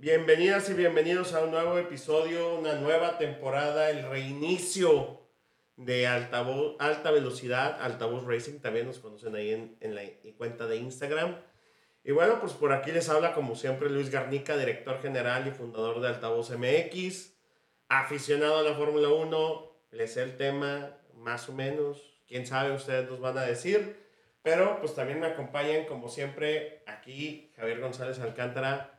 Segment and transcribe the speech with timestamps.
[0.00, 5.22] Bienvenidas y bienvenidos a un nuevo episodio, una nueva temporada, el reinicio
[5.74, 10.02] de altavoz, alta velocidad, altavoz racing, también nos conocen ahí en, en la
[10.36, 11.34] cuenta de Instagram.
[12.04, 16.00] Y bueno, pues por aquí les habla como siempre Luis Garnica, director general y fundador
[16.00, 17.32] de Altavoz MX,
[17.88, 23.10] aficionado a la Fórmula 1, les sé el tema más o menos, quién sabe, ustedes
[23.10, 23.96] nos van a decir,
[24.42, 28.97] pero pues también me acompañan como siempre aquí Javier González Alcántara,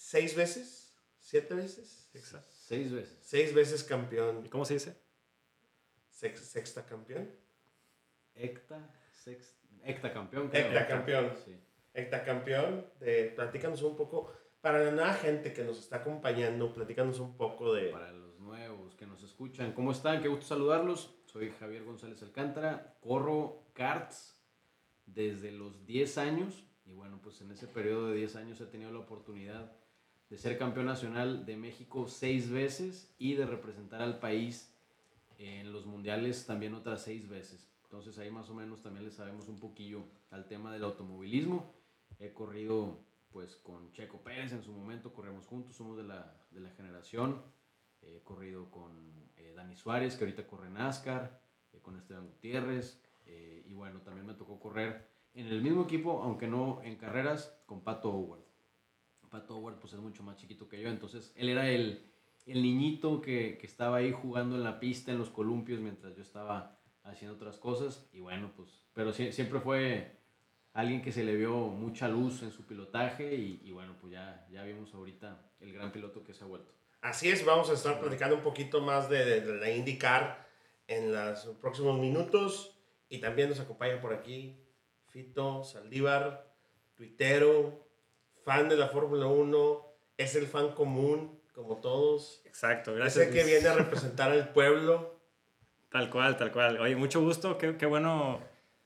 [0.00, 2.08] seis veces, siete veces.
[2.14, 2.48] Exacto.
[2.52, 3.18] Seis veces.
[3.22, 4.44] Seis veces campeón.
[4.44, 4.96] ¿Y cómo se dice?
[6.10, 7.30] sexta campeón.
[8.34, 8.78] Hecta,
[9.12, 10.50] sexta, hecta campeón.
[10.52, 11.32] Hecta campeón.
[11.44, 11.58] Sí.
[11.94, 12.86] Hecta campeón.
[12.98, 17.72] De, platícanos un poco, para la nueva gente que nos está acompañando, platícanos un poco
[17.74, 17.90] de...
[17.90, 20.22] Para los nuevos que nos escuchan, ¿cómo están?
[20.22, 21.14] Qué gusto saludarlos.
[21.26, 24.36] Soy Javier González Alcántara, corro karts
[25.06, 28.90] desde los 10 años y bueno, pues en ese periodo de 10 años he tenido
[28.90, 29.79] la oportunidad
[30.30, 34.72] de ser campeón nacional de México seis veces y de representar al país
[35.38, 37.68] en los mundiales también otras seis veces.
[37.84, 41.74] Entonces ahí más o menos también le sabemos un poquillo al tema del automovilismo.
[42.20, 43.00] He corrido
[43.32, 47.42] pues con Checo Pérez en su momento, corremos juntos, somos de la, de la generación.
[48.00, 51.40] He corrido con eh, Dani Suárez, que ahorita corre NASCAR,
[51.72, 53.02] eh, con Esteban Gutiérrez.
[53.26, 57.60] Eh, y bueno, también me tocó correr en el mismo equipo, aunque no en carreras,
[57.66, 58.49] con Pato Howard.
[59.30, 62.04] Pato Howard pues es mucho más chiquito que yo, entonces él era el,
[62.46, 66.22] el niñito que, que, estaba ahí jugando en la pista, en los columpios, mientras yo
[66.22, 68.08] estaba haciendo otras cosas.
[68.12, 70.18] Y bueno, pues, pero siempre fue
[70.72, 74.46] alguien que se le vio mucha luz en su pilotaje y, y, bueno, pues ya,
[74.50, 76.72] ya vimos ahorita el gran piloto que se ha vuelto.
[77.00, 80.46] Así es, vamos a estar platicando un poquito más de, de la IndyCar
[80.86, 82.76] en los próximos minutos
[83.08, 84.60] y también nos acompaña por aquí
[85.08, 86.54] Fito Saldívar,
[86.94, 87.89] tuitero,
[88.44, 89.86] fan de la Fórmula 1,
[90.18, 92.42] es el fan común, como todos.
[92.44, 93.26] Exacto, gracias.
[93.26, 95.20] Sé que viene a representar al pueblo.
[95.90, 96.78] Tal cual, tal cual.
[96.80, 98.40] Oye, mucho gusto, qué, qué bueno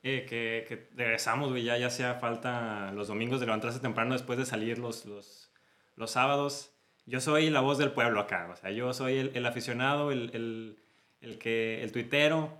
[0.07, 4.37] eh, que, que, regresamos, güey, ya, ya hacía falta los domingos de levantarse temprano después
[4.37, 5.51] de salir los, los,
[5.95, 6.71] los sábados.
[7.07, 10.29] Yo soy la voz del pueblo acá, o sea, yo soy el, el aficionado, el,
[10.33, 10.79] el,
[11.21, 12.55] el, que, el tuitero,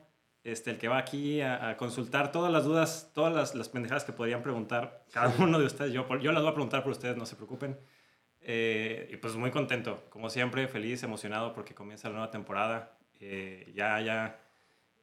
[0.45, 4.13] este, el que va aquí a, consultar todas las dudas, todas las, las, pendejadas que
[4.13, 5.91] podrían preguntar cada uno de ustedes.
[5.91, 7.77] Yo, yo las voy a preguntar por ustedes, no se preocupen.
[8.41, 12.95] Eh, y pues muy contento, como siempre, feliz, emocionado porque comienza la nueva temporada.
[13.19, 14.39] Eh, ya, ya,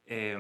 [0.06, 0.38] eh,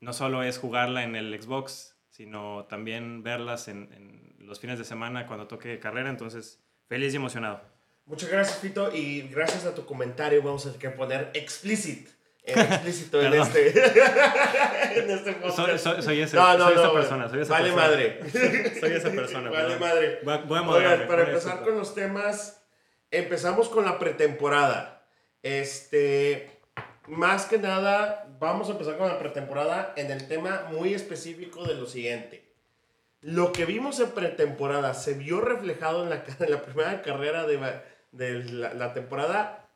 [0.00, 5.28] no solo es jugarla en el Xbox, sino también verlas en, los fines de semana
[5.28, 6.10] cuando toque carrera.
[6.10, 7.60] Entonces, feliz y emocionado.
[8.04, 12.17] Muchas gracias, Fito, y gracias a tu comentario vamos a tener que poner explicit
[12.56, 13.68] explícito en este,
[14.98, 17.28] en este soy, soy, soy, ese, no, no, soy no, esa persona.
[17.28, 17.86] Soy esa vale persona.
[17.88, 18.20] madre.
[18.80, 19.50] soy esa persona.
[19.50, 20.20] Vale madre.
[20.22, 22.62] Voy a, voy a Oigan, para empezar con los temas,
[23.10, 25.06] empezamos con la pretemporada.
[25.42, 26.50] Este,
[27.06, 31.74] más que nada, vamos a empezar con la pretemporada en el tema muy específico de
[31.74, 32.48] lo siguiente.
[33.20, 37.58] Lo que vimos en pretemporada se vio reflejado en la, en la primera carrera de,
[38.12, 39.68] de la, la temporada.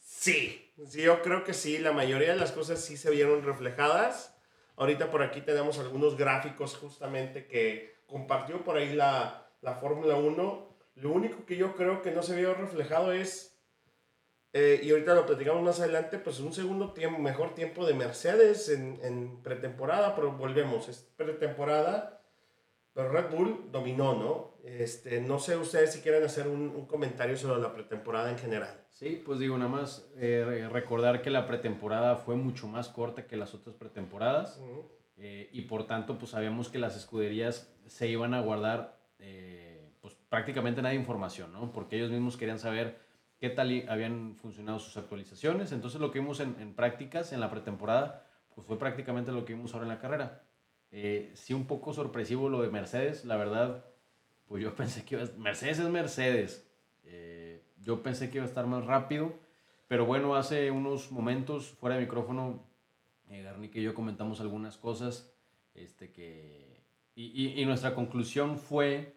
[0.00, 4.36] Sí, Sí, yo creo que sí, la mayoría de las cosas sí se vieron reflejadas.
[4.76, 10.76] Ahorita por aquí tenemos algunos gráficos justamente que compartió por ahí la, la Fórmula 1.
[10.96, 13.56] Lo único que yo creo que no se vio reflejado es,
[14.52, 18.68] eh, y ahorita lo platicamos más adelante, pues un segundo tiempo, mejor tiempo de Mercedes
[18.68, 22.20] en, en pretemporada, pero volvemos, es pretemporada,
[22.92, 24.53] pero Red Bull dominó, ¿no?
[24.64, 28.84] Este, no sé ustedes si quieren hacer un, un comentario sobre la pretemporada en general.
[28.88, 33.36] Sí, pues digo, nada más eh, recordar que la pretemporada fue mucho más corta que
[33.36, 34.58] las otras pretemporadas
[35.16, 40.14] eh, y por tanto pues sabíamos que las escuderías se iban a guardar eh, pues
[40.30, 41.70] prácticamente nada de información, ¿no?
[41.70, 43.00] Porque ellos mismos querían saber
[43.40, 45.72] qué tal habían funcionado sus actualizaciones.
[45.72, 49.52] Entonces lo que vimos en, en prácticas en la pretemporada pues fue prácticamente lo que
[49.52, 50.46] vimos ahora en la carrera.
[51.34, 53.84] sí un poco sorpresivo lo de Mercedes, la verdad,
[54.54, 56.64] pues yo pensé que Mercedes es Mercedes.
[57.84, 59.34] Yo pensé que iba a estar más rápido,
[59.88, 62.64] pero bueno, hace unos momentos fuera de micrófono,
[63.28, 65.30] eh, Garnica y yo comentamos algunas cosas
[65.74, 66.84] este, que,
[67.14, 69.16] y, y, nuestra conclusión fue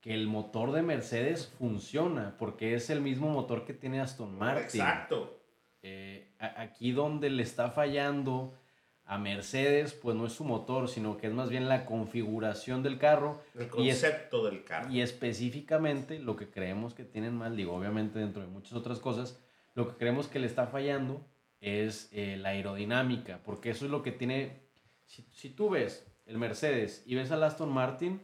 [0.00, 4.80] que el motor de Mercedes funciona, porque es el mismo motor que tiene Aston Martin.
[4.80, 5.40] Exacto.
[5.82, 8.58] Eh, aquí donde le está fallando
[9.06, 12.98] a Mercedes, pues no es su motor, sino que es más bien la configuración del
[12.98, 13.42] carro.
[13.54, 14.90] El concepto del carro.
[14.90, 19.38] Y específicamente lo que creemos que tienen mal, digo, obviamente dentro de muchas otras cosas,
[19.74, 21.26] lo que creemos que le está fallando
[21.60, 24.62] es eh, la aerodinámica, porque eso es lo que tiene,
[25.04, 28.22] si, tú ves el Mercedes y ves al Aston Martin,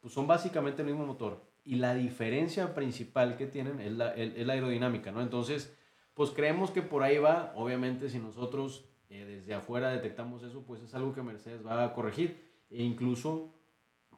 [0.00, 1.48] pues son básicamente el mismo motor.
[1.64, 5.20] y la diferencia principal que tienen es la, es la aerodinámica, ¿no?
[5.20, 5.76] Entonces,
[6.14, 10.80] pues creemos que por ahí va, obviamente si nosotros eh, desde afuera detectamos eso, pues
[10.82, 12.48] es algo que Mercedes va a corregir.
[12.70, 13.52] E incluso,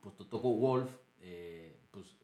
[0.03, 0.91] pues tocó Wolf,
[1.21, 2.19] eh, pues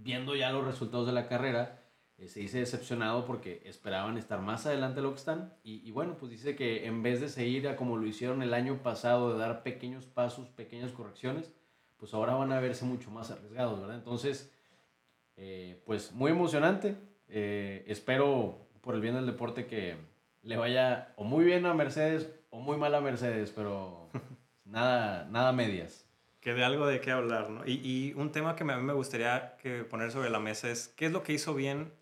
[0.00, 1.82] viendo ya los resultados de la carrera,
[2.16, 5.52] eh, se dice decepcionado porque esperaban estar más adelante de lo que están.
[5.62, 8.82] Y, y, bueno, pues dice que en vez de seguir como lo hicieron el año
[8.82, 11.52] pasado, de dar pequeños pasos, pequeñas correcciones,
[11.98, 13.96] pues ahora van a verse mucho más arriesgados, ¿verdad?
[13.96, 14.50] Entonces,
[15.84, 16.96] pues muy emocionante.
[17.28, 19.96] Espero por el bien del deporte que
[20.42, 24.08] le vaya o muy bien a Mercedes o muy mal a Mercedes, pero
[24.64, 26.06] nada, nada medias.
[26.40, 27.66] Que de algo de qué hablar, ¿no?
[27.66, 30.88] Y, y, un tema que a mí me gustaría que poner sobre la mesa es
[30.88, 31.92] qué es lo que hizo bien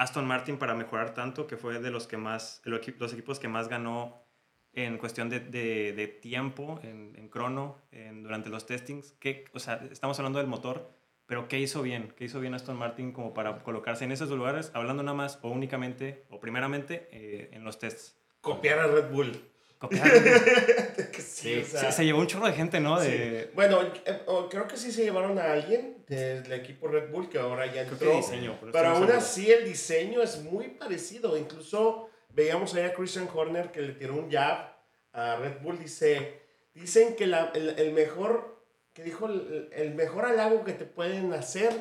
[0.00, 3.68] Aston Martin para mejorar tanto, que fue de los que más, los equipos que más
[3.68, 4.24] ganó
[4.72, 9.12] en cuestión de, de, de tiempo, en, en crono, en, durante los testings.
[9.20, 10.90] ¿Qué, o sea, estamos hablando del motor,
[11.30, 12.12] pero ¿qué hizo bien?
[12.16, 15.50] ¿Qué hizo bien Aston Martin como para colocarse en esos lugares, hablando nada más o
[15.50, 18.16] únicamente o primeramente eh, en los tests?
[18.40, 19.40] Copiar a Red Bull.
[19.78, 21.14] Copiar a Red Bull.
[21.14, 22.98] sí, sí, o sea, se, se, llevó un chorro de gente, ¿no?
[22.98, 23.44] De...
[23.44, 23.50] Sí.
[23.54, 27.72] Bueno, eh, creo que sí se llevaron a alguien del equipo Red Bull que ahora
[27.72, 28.16] ya entró.
[28.16, 31.38] Diseño, pero, pero aún así el diseño es muy parecido.
[31.38, 34.74] Incluso veíamos ahí a Christian Horner que le tiró un jab
[35.12, 35.78] a Red Bull.
[35.78, 36.42] Dice,
[36.74, 38.59] dicen que la, el, el, mejor,
[39.00, 41.72] que dijo, el, el, mejor halago que te pueden hacer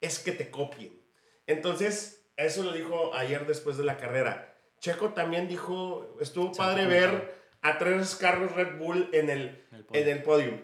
[0.00, 1.00] es que te copien.
[1.46, 4.56] Entonces, eso lo dijo ayer después de la carrera.
[4.78, 10.08] Checo también dijo, estuvo padre ver a tres carros Red Bull en el, el en
[10.08, 10.62] el podio.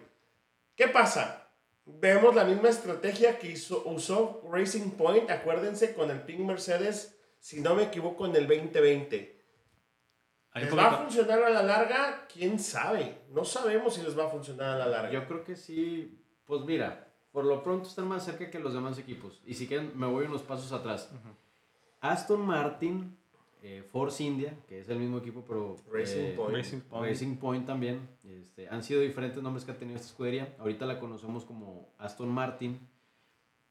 [0.77, 1.51] ¿Qué pasa?
[1.85, 7.61] Vemos la misma estrategia que hizo, usó Racing Point, acuérdense, con el Pink Mercedes, si
[7.61, 9.36] no me equivoco, en el 2020.
[10.61, 12.27] ¿Les va a funcionar a la larga?
[12.33, 13.19] ¿Quién sabe?
[13.31, 15.11] No sabemos si les va a funcionar a la larga.
[15.11, 16.19] Yo creo que sí.
[16.47, 19.43] Pues mira, por lo pronto están más cerca que los demás equipos.
[19.45, 21.11] Y si quieren, me voy unos pasos atrás.
[21.13, 21.35] Uh -huh.
[22.01, 23.17] Aston Martin,
[23.63, 26.57] eh, Force India, que es el mismo equipo, pero Racing, eh, Point.
[26.57, 27.09] Racing, Point.
[27.09, 28.09] Racing Point también.
[28.25, 30.55] Este, han sido diferentes nombres que ha tenido esta escudería.
[30.59, 32.79] Ahorita la conocemos como Aston Martin.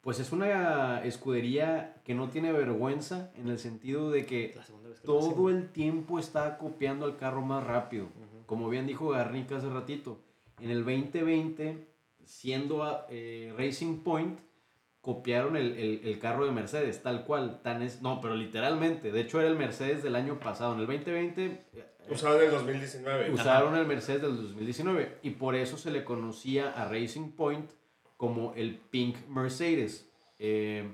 [0.05, 4.59] Pues es una escudería que no tiene vergüenza en el sentido de que, que
[5.03, 8.03] todo el tiempo está copiando al carro más rápido.
[8.05, 8.45] Uh -huh.
[8.45, 10.19] Como bien dijo Garnica hace ratito,
[10.59, 11.87] en el 2020,
[12.23, 14.37] siendo eh, Racing Point,
[15.01, 17.61] copiaron el, el, el, carro de Mercedes, tal cual.
[17.63, 19.11] Tan es, no, pero literalmente.
[19.11, 20.75] De hecho, era el Mercedes del año pasado.
[20.75, 21.45] En el 2020.
[21.45, 23.31] Eh, usaron el 2019.
[23.31, 23.81] Usaron Ajá.
[23.81, 25.17] el Mercedes del 2019.
[25.23, 27.71] Y por eso se le conocía a Racing Point
[28.17, 30.07] como el Pink Mercedes.
[30.39, 30.87] Eh,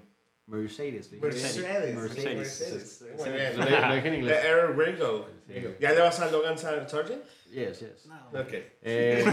[0.47, 1.11] Mercedes.
[1.13, 1.95] Mercedes.
[1.95, 3.57] Mercedes.
[3.57, 3.65] Lo,
[3.95, 4.41] dije en inglés.
[4.41, 5.27] The Air Ringo.
[5.79, 7.23] ¿Ya le vas a Logan Sargent?
[7.51, 8.05] Yes, yes.
[8.05, 8.39] No.
[8.39, 8.53] Ok.
[8.81, 9.25] Eh,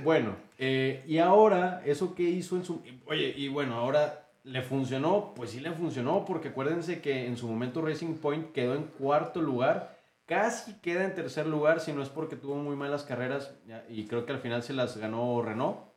[0.04, 2.82] bueno, eh, y ahora, ¿eso qué hizo en su...
[3.06, 7.48] Oye, y bueno, ahora le funcionó, pues sí le funcionó, porque acuérdense que en su
[7.48, 12.08] momento Racing Point quedó en cuarto lugar, casi queda en tercer lugar, si no es
[12.08, 13.54] porque tuvo muy malas carreras,
[13.88, 15.87] y creo que al final se las ganó Renault,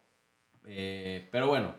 [0.66, 1.75] eh, pero bueno,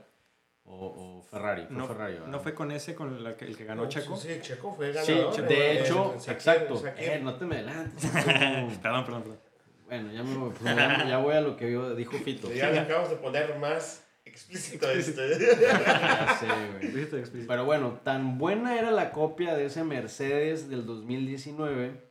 [0.64, 3.64] o, o Ferrari, fue no, Ferrari, ¿No fue con ese con la que, el que
[3.64, 4.17] ganó No, Checo?
[4.17, 5.49] Sí, Checo fue Sí, ganador.
[5.49, 6.82] de Eh, hecho, exacto.
[6.96, 8.11] Eh, no te me adelantes.
[8.82, 9.40] perdón, perdón, perdón.
[9.87, 12.52] bueno, ya, me, pues, ya, ya voy a lo que yo- dijo Fito.
[12.52, 15.20] Ya le acabamos de poner más explícito esto.
[15.61, 16.93] Ya sé, güey.
[16.93, 17.49] Dijiste explícito.
[17.52, 22.10] Pero bueno, tan buena era la copia de ese Mercedes del 2019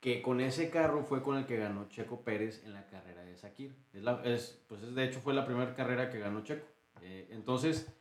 [0.00, 3.74] que con ese carro fue con el que ganó Checo Pérez en la carrera Sakir.
[3.92, 6.66] Es la, es, pues es, de hecho fue la primera carrera que ganó Checo.
[7.02, 7.92] Eh, entonces,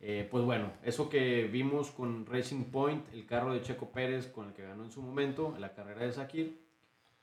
[0.00, 4.48] eh, pues bueno, eso que vimos con Racing Point, el carro de Checo Pérez con
[4.48, 6.60] el que ganó en su momento en la carrera de Sakir,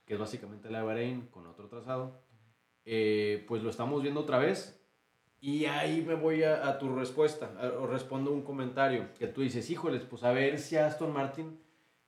[0.06, 2.20] que es básicamente la de Bahrein con otro trazado,
[2.86, 4.78] eh, pues lo estamos viendo otra vez.
[5.40, 9.42] Y ahí me voy a, a tu respuesta, a- o respondo un comentario que tú
[9.42, 11.60] dices, híjoles, pues a ver si Aston Martin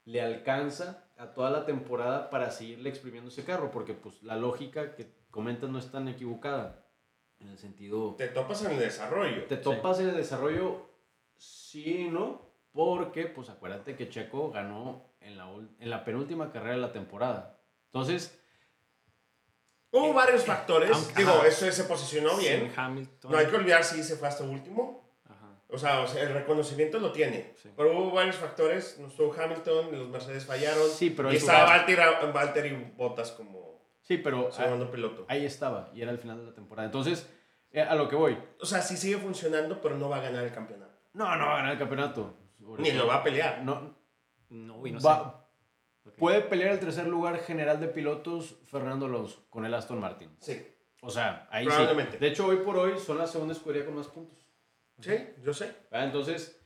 [0.06, 4.96] le alcanza a toda la temporada para seguirle exprimiendo ese carro, porque pues la lógica
[4.96, 6.86] que comentas no es tan equivocada,
[7.40, 9.46] en el sentido, Te topas en el desarrollo.
[9.48, 10.88] te topas en el desarrollo,
[11.36, 15.50] sí no, porque pues acuérdate que Checo ganó en la,
[15.80, 17.60] en la penúltima carrera de la temporada.
[17.88, 18.40] Entonces,
[19.92, 20.90] Hubo varios factores.
[20.92, 21.48] Aunque- Digo, ajá.
[21.48, 22.72] eso se posicionó bien.
[22.76, 23.32] Hamilton.
[23.32, 25.08] No hay que olvidar si se fue hasta último.
[25.30, 25.50] Ajá.
[25.70, 27.54] O sea, o sea, el reconocimiento lo tiene.
[27.62, 27.70] Sí.
[27.78, 28.98] Pero hubo varios factores.
[29.00, 30.90] No estuvo Hamilton, los Mercedes fallaron.
[30.90, 32.02] Sí, pero y estaba va- Valtteri,
[32.34, 33.73] Valtteri Bottas como
[34.04, 35.26] sí, pero ah, segundo piloto.
[35.28, 36.86] ahí estaba, y era el final de la temporada.
[36.86, 37.28] Entonces,
[37.72, 38.38] eh, a lo que voy.
[38.62, 40.94] O sea, sí sigue funcionando, pero no va a ganar el campeonato.
[41.14, 42.38] No, no va a ganar el campeonato.
[42.78, 43.64] Ni lo va a pelear.
[43.64, 43.96] No,
[44.50, 45.46] No, y no va-
[46.04, 46.12] sé.
[46.18, 50.30] Puede pelear el tercer lugar general de pilotos Fernando Alonso con el Aston Martin.
[50.40, 50.62] Sí.
[51.02, 52.14] O sea, ahí Probablemente.
[52.14, 52.18] sí.
[52.20, 54.38] De hecho, hoy por hoy son la segunda escudería con más puntos.
[55.00, 55.74] Sí, yo sé.
[55.92, 56.62] Ah, entonces,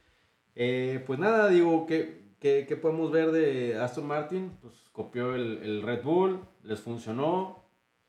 [0.55, 4.57] eh, pues nada, digo, ¿qué, qué, qué podemos ver de Aston Martin?
[4.61, 7.63] Pues copió el, el Red Bull, les funcionó,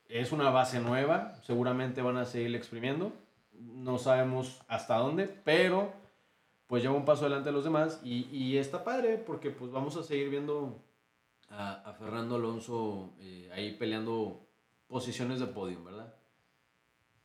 [0.08, 3.12] es una base nueva, seguramente van a seguir exprimiendo,
[3.52, 5.92] no sabemos hasta dónde, pero
[6.66, 9.96] pues lleva un paso adelante de los demás y, y está padre porque pues vamos
[9.96, 10.82] a seguir viendo
[11.50, 14.46] a, a Fernando Alonso eh, ahí peleando
[14.86, 16.14] posiciones de podium, ¿verdad?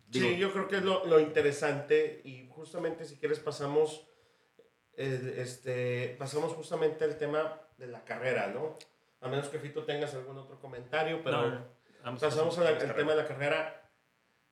[0.08, 4.08] Digo, Sí, yo creo que es lo, lo interesante y justamente si quieres pasamos,
[4.96, 8.78] este, pasamos justamente al tema de la carrera, ¿no?
[9.22, 11.66] A menos que Fito tengas algún otro comentario, pero No,
[12.04, 13.90] vamos pasamos al tema de la carrera.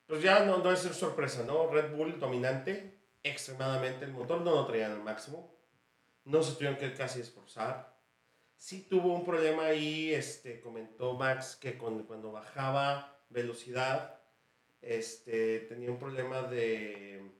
[0.08, 1.68] Pues ya no, no es sorpresa, ¿no?
[1.70, 5.56] Red Bull dominante, extremadamente, el motor no lo traían al máximo,
[6.26, 7.96] no se tuvieron que casi esforzar.
[8.58, 14.20] Sí tuvo un problema ahí, este, comentó Max que con- cuando bajaba velocidad,
[14.82, 17.32] este, tenía un problema de,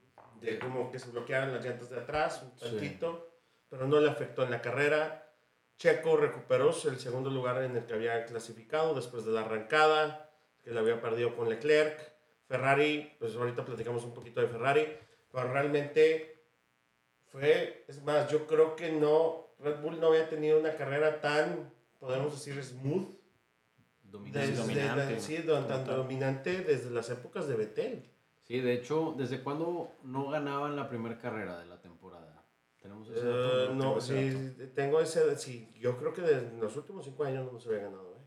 [0.42, 2.64] de como que se bloquearan las llantas de atrás un Sí.
[2.76, 3.30] tantito,
[3.68, 5.32] pero no le afectó en la carrera.
[5.78, 10.30] Checo recuperó el segundo lugar en el que había clasificado después de la arrancada,
[10.62, 12.12] que le había perdido con Leclerc.
[12.46, 14.86] Ferrari, pues ahorita platicamos un poquito de Ferrari,
[15.32, 16.44] pero realmente
[17.30, 21.72] fue, es más, yo creo que no, Red Bull no había tenido una carrera tan,
[21.98, 23.08] podemos decir, smooth,
[24.02, 24.48] dominante.
[24.48, 25.20] desde, dominante.
[25.20, 28.10] sí, tan dominante desde las épocas de Betel.
[28.42, 32.44] Sí, de hecho, ¿desde cuándo no ganaban la primera carrera de la temporada?
[32.80, 33.74] Tenemos ese Eh, dato?
[33.74, 37.52] no, tengo ese sí, tengo ese, sí, yo creo que en los últimos cinco años
[37.52, 38.16] no se había ganado.
[38.16, 38.20] ¿eh?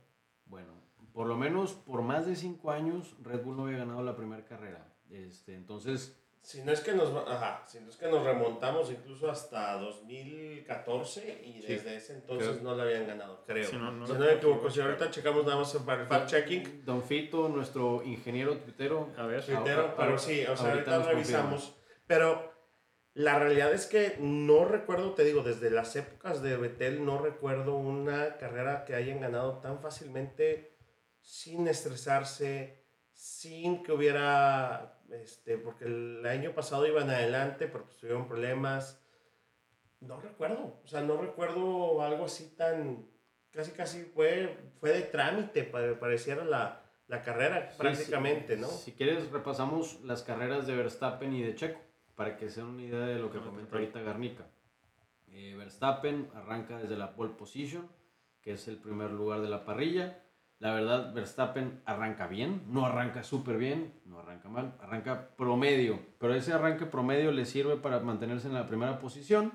[0.45, 0.73] Bueno,
[1.11, 4.45] por lo menos por más de cinco años Red Bull no había ganado la primera
[4.45, 4.93] carrera.
[5.09, 9.31] Este, entonces, Si no es que nos, ajá, si no es que nos remontamos incluso
[9.31, 11.67] hasta 2014 y Sí.
[11.67, 13.67] desde ese entonces Creo- no la habían ganado, creo.
[13.67, 16.07] Sí, no- no si no me equivoco, equivoco, si ahorita checamos nada más para el
[16.07, 19.43] fact checking, Don Fito, nuestro ingeniero tuitero, A ver.
[19.43, 21.75] Twittero, ahora- pero sí, o sea, ahorita ahorita revisamos.
[22.05, 22.53] Pero
[23.15, 27.75] la realidad es que no recuerdo, te digo, desde las épocas de Betel, no recuerdo
[27.75, 30.77] una carrera que hayan ganado tan fácilmente
[31.21, 38.27] sin estresarse, sin que hubiera, este, porque el año pasado iban adelante, pero pues tuvieron
[38.27, 39.01] problemas.
[40.01, 43.07] No recuerdo, o sea, no recuerdo algo así tan,
[43.51, 48.61] casi casi fue, fue de trámite, pa- pareciera la, la carrera Sí, prácticamente, sí.
[48.61, 48.67] ¿no?
[48.67, 51.79] Si quieres, repasamos las carreras de Verstappen y de Checo,
[52.15, 54.45] para que se den una idea de lo que comenta ahorita Garnica.
[55.27, 57.89] Eh, Verstappen arranca desde la pole position,
[58.41, 60.21] que es el primer lugar de la parrilla.
[60.65, 66.33] La verdad, Verstappen arranca bien, no arranca súper bien, no arranca mal, arranca promedio, pero
[66.33, 69.53] ese arranque promedio le sirve para mantenerse en la primera posición.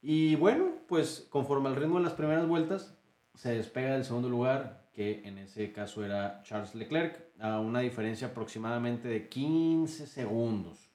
[0.00, 2.96] Y bueno, pues conforme al ritmo de las primeras vueltas,
[3.34, 8.28] se despega del segundo lugar, que en ese caso era Charles Leclerc, a una diferencia
[8.28, 10.92] aproximadamente de 15 segundos.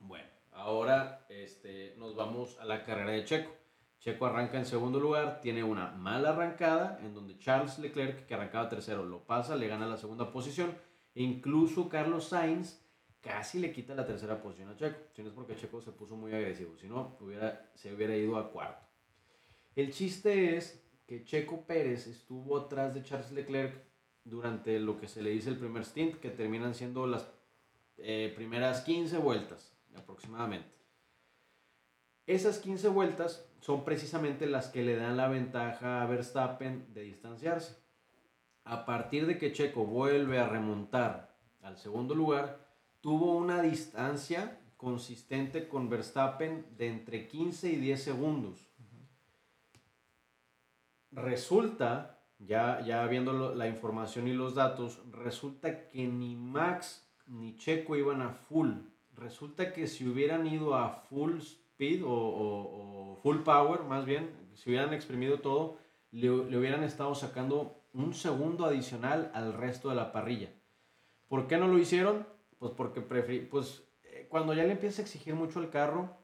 [0.00, 3.65] Bueno, ahora este, nos vamos a la carrera de Checo.
[4.06, 8.68] Checo arranca en segundo lugar, tiene una mala arrancada, en donde Charles Leclerc, que arrancaba
[8.68, 10.70] tercero, lo pasa, le gana la segunda posición.
[11.12, 12.80] E incluso Carlos Sainz
[13.20, 14.96] casi le quita la tercera posición a Checo.
[15.12, 18.36] Si no es porque Checo se puso muy agresivo, si no, hubiera, se hubiera ido
[18.36, 18.86] a cuarto.
[19.74, 23.74] El chiste es que Checo Pérez estuvo atrás de Charles Leclerc
[24.22, 27.28] durante lo que se le dice el primer stint, que terminan siendo las
[27.96, 30.75] eh, primeras 15 vueltas aproximadamente.
[32.26, 37.76] Esas 15 vueltas son precisamente las que le dan la ventaja a Verstappen de distanciarse.
[38.64, 42.66] A partir de que Checo vuelve a remontar al segundo lugar,
[43.00, 48.66] tuvo una distancia consistente con Verstappen de entre 15 y 10 segundos.
[51.12, 57.94] Resulta, ya, ya viendo la información y los datos, resulta que ni Max ni Checo
[57.94, 58.72] iban a full.
[59.14, 61.40] Resulta que si hubieran ido a full
[61.76, 65.76] speed o, full power, más bien, si hubieran exprimido todo,
[66.10, 70.48] le, hubieran estado sacando un segundo adicional al resto de la parrilla.
[71.28, 72.26] ¿Por qué no lo hicieron?
[72.58, 76.16] Pues porque preferí, pues eh, cuando ya le empieza a exigir mucho el carro,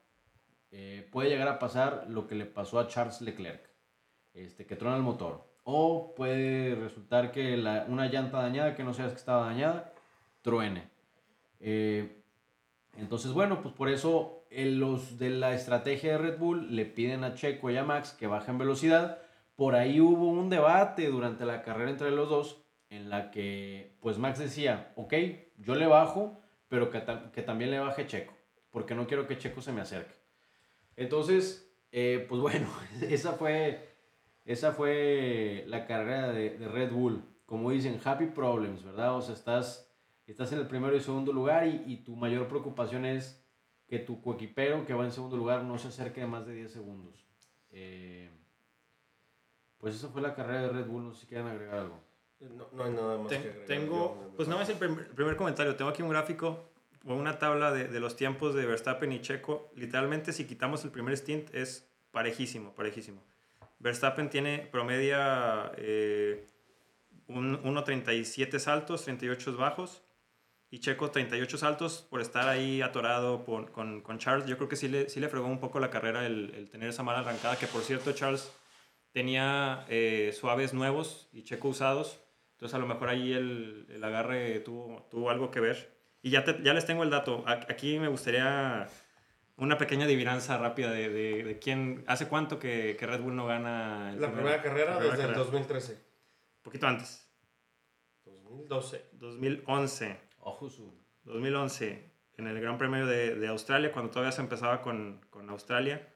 [0.70, 3.68] eh, puede llegar a pasar lo que le pasó a Charles Leclerc,
[4.32, 5.46] este, que trona el motor.
[5.64, 7.54] O puede resultar que
[7.88, 9.92] una llanta dañada, que no sabes que estaba dañada,
[10.40, 10.88] truene.
[11.60, 12.22] Eh,
[12.96, 17.24] entonces, bueno, pues por eso eh, los de la estrategia de Red Bull le piden
[17.24, 19.18] a Checo y a Max que bajen velocidad.
[19.56, 24.18] Por ahí hubo un debate durante la carrera entre los dos en la que pues
[24.18, 25.14] Max decía, ok,
[25.56, 28.34] yo le bajo, pero que, que también le baje Checo,
[28.70, 30.14] porque no quiero que Checo se me acerque.
[30.96, 32.68] Entonces, eh, pues bueno,
[33.00, 33.96] esa fue,
[34.44, 37.24] esa fue la carrera de, de Red Bull.
[37.46, 39.16] Como dicen, happy problems, ¿verdad?
[39.16, 39.90] O sea, estás,
[40.26, 43.41] estás en el primero y segundo lugar y, y tu mayor preocupación es
[43.92, 46.72] que tu coequipero que va en segundo lugar no se acerque a más de 10
[46.72, 47.26] segundos.
[47.72, 48.30] Eh,
[49.76, 52.00] pues esa fue la carrera de Red Bull, no sé si quieren agregar algo.
[52.40, 53.66] No, no hay nada más Ten- que agregar.
[53.68, 55.76] tengo, Yo- pues nada más el prim- primer comentario.
[55.76, 56.70] Tengo aquí un gráfico
[57.04, 59.70] o una tabla de, de los tiempos de Verstappen y Checo.
[59.76, 63.22] Literalmente, si quitamos el primer stint, es parejísimo, parejísimo.
[63.78, 66.46] Verstappen tiene promedia eh,
[67.26, 70.00] un 1.37 saltos, 38 bajos.
[70.72, 74.46] Y Checo 38 saltos por estar ahí atorado por- con, con Charles.
[74.46, 76.88] Yo creo que sí le, sí le fregó un poco la carrera el, el tener
[76.88, 77.56] esa mala arrancada.
[77.58, 78.50] Que por cierto, Charles
[79.12, 82.20] tenía eh, suaves nuevos y Checo usados.
[82.52, 85.92] Entonces a lo mejor ahí el, el agarre tuvo, tuvo algo que ver.
[86.22, 87.44] Y ya, te- ya les tengo el dato.
[87.46, 88.88] A- Aquí me gustaría
[89.56, 92.02] una pequeña adivinanza rápida de, de, de quién...
[92.06, 94.10] ¿Hace cuánto que, que Red Bull no gana?
[94.14, 95.44] el La primer- primera carrera la primera desde el carrera?
[95.44, 95.92] 2013.
[95.92, 97.28] Un poquito antes.
[98.24, 99.08] 2012.
[99.12, 100.31] 2011.
[100.42, 100.92] Ojo su.
[101.24, 106.08] 2011, en el Gran Premio de, de Australia, cuando todavía se empezaba con, con Australia,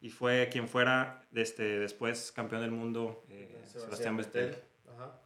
[0.00, 4.56] y fue quien fuera este, después campeón del mundo, eh, Sebastián Vettel.
[4.88, 5.18] Ajá.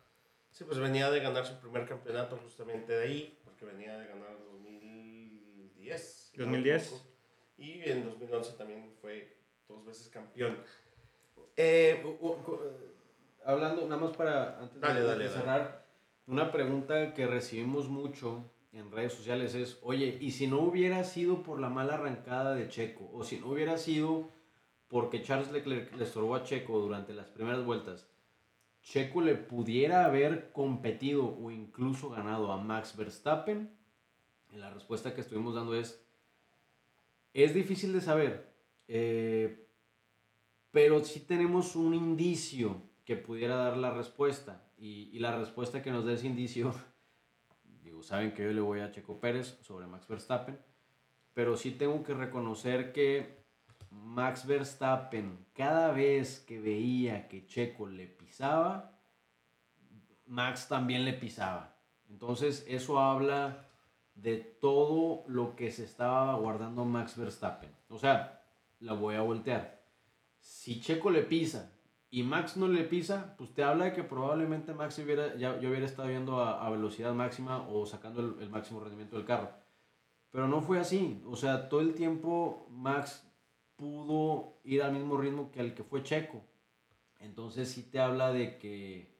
[0.50, 4.30] Sí, pues venía de ganar su primer campeonato justamente de ahí, porque venía de ganar
[4.30, 6.30] en 2010.
[6.32, 6.82] si no me 2010.
[6.86, 7.06] equivoco.
[7.58, 9.36] Y en 2011 también fue
[9.68, 10.58] dos veces campeón.
[11.56, 12.94] Eh, eh,
[13.44, 15.85] hablando, nada más para antes de- Dale, de, dale, dale.
[16.26, 21.42] Una pregunta que recibimos mucho en redes sociales es, oye, ¿y si no hubiera sido
[21.42, 23.08] por la mala arrancada de Checo?
[23.12, 24.30] O si no hubiera sido
[24.88, 28.08] porque Charles Leclerc le estorbó a Checo durante las primeras vueltas,
[28.82, 33.70] Checo le pudiera haber competido o incluso ganado a Max Verstappen?
[34.52, 36.04] La respuesta que estuvimos dando es,
[37.34, 38.52] es difícil de saber,
[38.88, 39.66] eh,
[40.70, 44.64] pero sí tenemos un indicio que pudiera dar la respuesta.
[44.76, 46.74] Y, la respuesta que nos da ese indicio,
[47.82, 50.58] digo, saben que yo le voy a Checo Pérez sobre Max Verstappen,
[51.32, 53.46] pero sí tengo que reconocer que
[53.90, 58.98] Max Verstappen, cada vez que veía que Checo le pisaba,
[60.26, 61.76] Max también le pisaba.
[62.10, 63.68] Entonces eso habla
[64.16, 67.70] de todo lo que se estaba guardando Max Verstappen.
[67.88, 68.42] O sea,
[68.80, 69.80] la voy a voltear.
[70.40, 71.75] Si Checo le pisa
[72.16, 75.68] y Max no le pisa, pues te habla de que probablemente Max hubiera, ya, yo
[75.68, 79.50] hubiera estado viendo a, a velocidad máxima o sacando el, el máximo rendimiento del carro.
[80.30, 81.22] Pero no fue así.
[81.26, 83.22] O sea, todo el tiempo Max
[83.76, 86.42] pudo ir al mismo ritmo que el que fue Checo.
[87.20, 89.14] Entonces sí te habla de que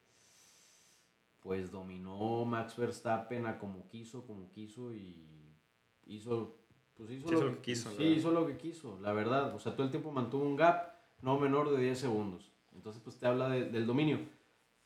[1.41, 5.55] pues dominó Max Verstappen a como quiso, como quiso y
[6.07, 6.63] hizo
[6.97, 9.55] pues hizo, lo, hizo lo que, quiso, sí, hizo lo que quiso, la verdad.
[9.55, 12.56] O sea, todo el tiempo mantuvo un gap no menor de 10 segundos.
[12.77, 14.21] Entonces pues te habla de- del dominio.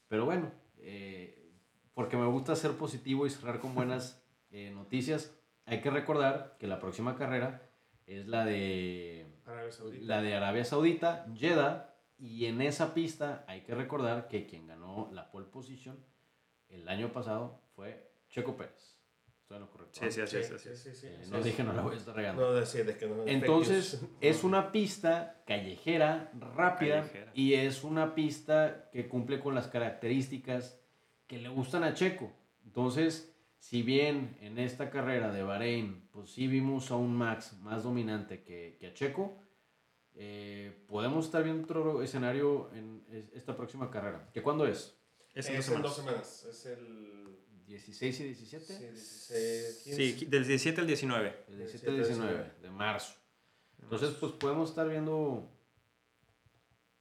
[0.08, 1.52] Pero bueno, eh,
[1.92, 6.66] porque me gusta ser positivo y cerrar con buenas eh, noticias, hay que recordar que
[6.66, 7.62] la próxima carrera
[8.06, 10.04] es la de Arabia Saudita.
[10.06, 15.08] la de Arabia Saudita, Jeddah, y en esa pista hay que recordar que quien ganó
[15.12, 15.98] la pole position
[16.68, 18.99] el año pasado fue Checo Pérez.
[19.50, 19.98] Estoy en lo correcto.
[20.00, 20.78] Sí, sí, así es, así sí, es.
[20.80, 21.48] sí, sí, Eh, sí, no sí.
[21.48, 22.40] dije no la voy a estar regando.
[22.42, 23.26] No de que no.
[23.26, 27.32] Entonces, es una pista callejera, rápida, Callejera.
[27.34, 30.80] y es una pista que cumple con las características
[31.26, 32.30] que le gustan a Checo.
[32.64, 37.82] Entonces, si bien en esta carrera de Bahrein, pues sí vimos a un Max más
[37.82, 39.36] dominante que, que a Checo,
[40.14, 44.30] eh, podemos estar viendo otro escenario en es- esta próxima carrera.
[44.32, 44.96] ¿Que cuándo es?
[45.34, 46.26] Es Es, en en dos dos semanas.
[46.28, 46.44] semanas.
[46.60, 47.39] Es el.
[47.70, 48.64] 16 y 17.
[48.64, 49.96] sí, 16, 15.
[49.96, 51.34] Sí, del 17 al 19.
[51.48, 53.14] El 17 y 19 19 de marzo.
[53.80, 55.48] Entonces, pues podemos estar viendo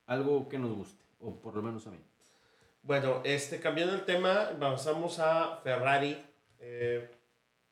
[0.05, 1.99] algo que nos guste, o por lo menos a mí.
[2.83, 6.23] Bueno, este, cambiando el tema, pasamos a Ferrari.
[6.59, 7.09] Eh,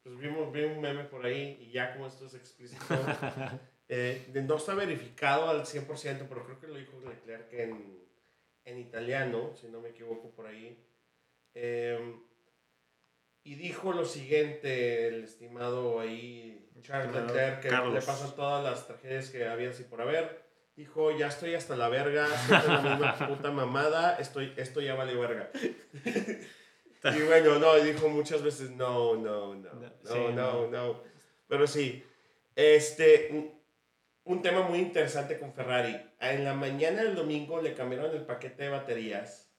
[0.01, 2.83] pues vimos, vi un meme por ahí y ya como esto es explícito,
[3.89, 7.99] eh, no está verificado al 100%, pero creo que lo dijo Leclerc en,
[8.65, 10.83] en italiano, si no me equivoco por ahí.
[11.53, 12.26] Eh,
[13.51, 17.93] y dijo lo siguiente, el estimado ahí Charles Leclerc, que Carlos.
[17.93, 20.45] le pasan todas las tragedias que había así por haber.
[20.75, 22.81] Dijo, ya estoy hasta la verga, estoy la
[23.15, 25.49] misma puta mamada, estoy, esto ya vale verga.
[27.15, 31.01] y bueno, no, dijo muchas veces, no, no, no, no, Sí, no, no.
[31.47, 32.03] Pero sí,
[32.55, 33.57] este, un-
[34.25, 35.97] un tema muy interesante con Ferrari.
[36.19, 39.49] En la mañana del domingo le cambiaron el paquete de baterías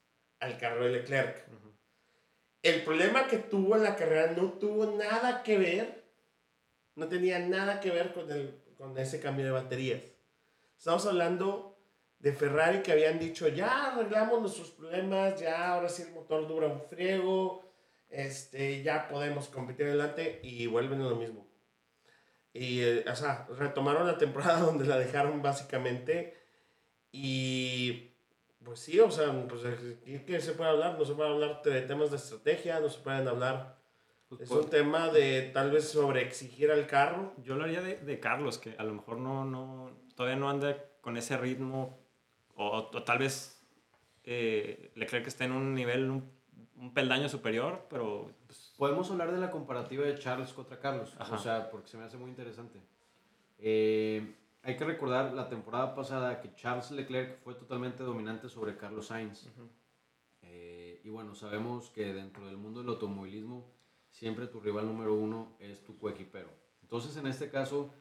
[0.41, 1.47] al carro de Leclerc.
[2.63, 6.05] El problema que tuvo en la carrera no tuvo nada que ver,
[6.97, 10.03] no tenía nada que ver con, el, con ese cambio de baterías.
[10.77, 11.79] Estamos hablando
[12.19, 16.67] de Ferrari que habían dicho, ya arreglamos nuestros problemas, ya ahora sí el motor dura
[16.67, 17.65] un friego,
[18.09, 21.47] este, ya podemos competir adelante y vuelven a lo mismo.
[22.53, 26.37] Y, eh, o sea, retomaron la temporada donde la dejaron básicamente.
[27.13, 28.08] Y
[28.69, 29.63] pues sí, o sea, pues,
[30.05, 30.99] ¿qué, qué se puede hablar?
[30.99, 33.79] No se puede hablar de temas de estrategia, no se pueden hablar.
[34.29, 37.33] Pues, Es un tema de tal vez sobre exigir al carro.
[37.43, 40.77] Yo lo haría de, de Carlos, que a lo mejor no, no, todavía no anda
[41.01, 41.99] con ese ritmo,
[42.57, 43.59] o, o tal vez
[44.25, 46.31] eh, Leclerc esté en un nivel, un,
[46.77, 51.35] un peldaño superior, pero pues, Podemos hablar de la comparativa de Charles contra Carlos, Ajá.
[51.35, 52.79] o sea, porque se me hace muy interesante.
[53.61, 59.07] Eh, hay que recordar la temporada pasada que Charles Leclerc fue totalmente dominante sobre Carlos
[59.07, 59.49] Sainz.
[60.43, 63.73] Eh, y bueno, sabemos que dentro del mundo del automovilismo
[64.11, 66.51] siempre tu rival número uno es tu coequipero.
[66.83, 67.95] Entonces, en este caso,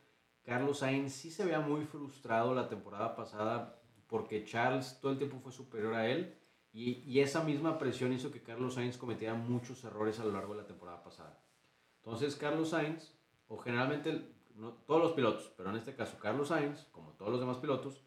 [0.43, 5.39] Carlos Sainz sí se veía muy frustrado la temporada pasada porque Charles todo el tiempo
[5.39, 6.37] fue superior a él
[6.71, 10.53] y, y esa misma presión hizo que Carlos Sainz cometiera muchos errores a lo largo
[10.53, 11.43] de la temporada pasada.
[11.97, 13.13] Entonces, Carlos Sainz,
[13.47, 17.39] o generalmente no, todos los pilotos, pero en este caso Carlos Sainz, como todos los
[17.39, 18.03] demás pilotos,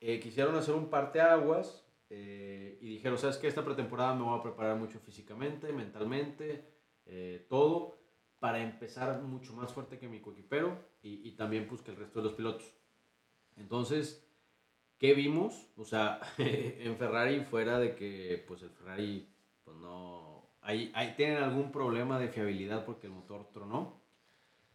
[0.00, 3.48] eh, quisieron hacer un parteaguas eh, y dijeron, ¿sabes qué?
[3.48, 6.64] Esta pretemporada me voy a preparar mucho físicamente, mentalmente,
[7.06, 7.98] eh, todo,
[8.38, 12.20] para empezar mucho más fuerte que mi coequipero y, y también pues que el resto
[12.20, 12.74] de los pilotos.
[13.56, 14.26] Entonces,
[14.98, 15.68] ¿qué vimos?
[15.76, 19.28] O sea, en Ferrari fuera de que pues el Ferrari
[19.64, 20.48] pues no...
[20.62, 23.99] Ahí, ahí tienen algún problema de fiabilidad porque el motor tronó.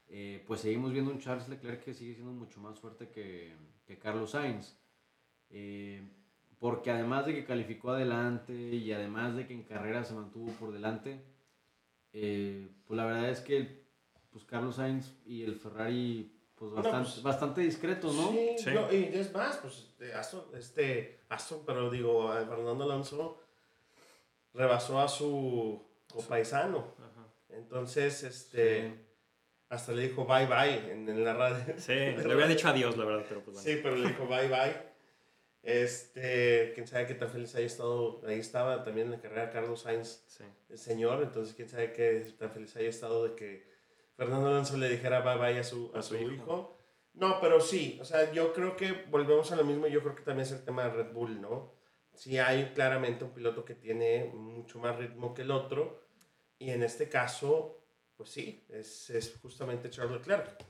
[0.07, 3.97] Eh, pues seguimos viendo un Charles Leclerc que sigue siendo mucho más fuerte que, que
[3.97, 4.77] Carlos Sainz.
[5.49, 6.03] Eh,
[6.59, 10.71] porque además de que calificó adelante y además de que en carrera se mantuvo por
[10.71, 11.21] delante,
[12.13, 13.85] eh, pues la verdad es que
[14.31, 18.31] pues Carlos Sainz y el Ferrari pues pues, bastante discretos, ¿no?
[18.31, 18.69] Sí, Sí.
[18.91, 23.41] y es más, pues Aston, este, Aston, pero digo, Fernando Alonso
[24.53, 25.81] rebasó a su
[26.29, 26.95] paisano.
[27.49, 29.04] Entonces, este, Sí.
[29.69, 31.73] Hasta le dijo bye bye en, en la radio.
[31.77, 33.61] sí, le hubiera dicho adiós, la verdad, pero pues bueno.
[33.69, 34.95] Sí, pero le dijo bye bye.
[35.63, 38.21] Este, quién sabe qué tan feliz haya estado.
[38.27, 40.43] Ahí estaba también en la carrera Carlos Sainz, Sí.
[40.69, 41.23] el señor.
[41.23, 43.67] Entonces, quién sabe qué tan feliz haya estado de que
[44.15, 46.33] Fernando Alonso le dijera bye bye a su, a A su su hijo.
[46.33, 46.77] hijo.
[47.13, 49.87] No, pero sí, o sea, yo creo que volvemos a lo mismo.
[49.87, 51.73] Yo creo que también es el tema de Red Bull, ¿no?
[52.13, 55.99] Sí, hay claramente un piloto que tiene mucho más ritmo que el otro.
[56.59, 57.84] Y en este caso,
[58.17, 60.63] pues sí, es, es justamente Charles Leclerc,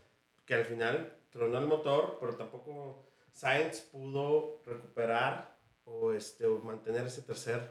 [0.45, 7.05] que al final tronó el motor, pero tampoco Sainz pudo recuperar o, este, o mantener
[7.05, 7.69] ese tercer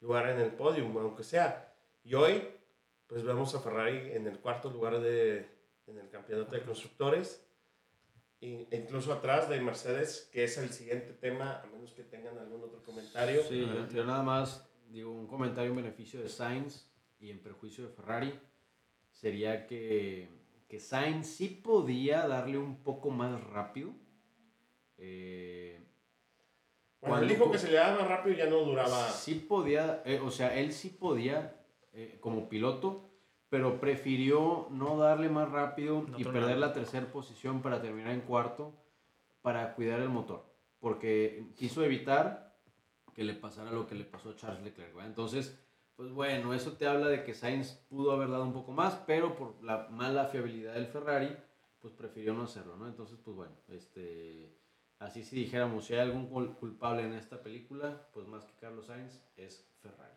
[0.00, 1.74] lugar en el podio, aunque sea.
[2.04, 2.46] Y hoy,
[3.06, 5.48] pues vemos a Ferrari en el cuarto lugar de,
[5.86, 7.42] en el campeonato de constructores,
[8.40, 12.64] e incluso atrás de Mercedes, que es el siguiente tema, a menos que tengan algún
[12.64, 13.42] otro comentario.
[13.44, 16.86] Sí, yo nada más digo un comentario en beneficio de Sainz
[17.18, 18.38] y en perjuicio de Ferrari
[19.20, 20.28] sería que,
[20.68, 23.90] que Sainz sí podía darle un poco más rápido.
[24.98, 25.80] Eh,
[27.00, 29.10] Cuando él dijo que se le daba más rápido, ya no duraba.
[29.10, 33.10] sí podía, eh, o sea, él sí podía eh, como piloto,
[33.48, 38.20] pero prefirió no darle más rápido No y perder la tercera posición para terminar en
[38.20, 38.74] cuarto
[39.40, 40.44] para cuidar el motor,
[40.80, 42.58] porque quiso evitar
[43.14, 44.92] que le pasara lo que le pasó a Charles Leclerc.
[44.92, 45.08] ¿verdad?
[45.08, 45.65] Entonces,
[45.96, 49.34] pues bueno, eso te habla de que Sainz pudo haber dado un poco más, pero
[49.34, 51.36] por la mala fiabilidad del Ferrari,
[51.80, 52.86] pues prefirió no hacerlo, ¿no?
[52.86, 54.54] Entonces, pues bueno, este,
[54.98, 58.86] así si dijéramos, si hay algún cul- culpable en esta película, pues más que Carlos
[58.86, 60.14] Sainz, es Ferrari.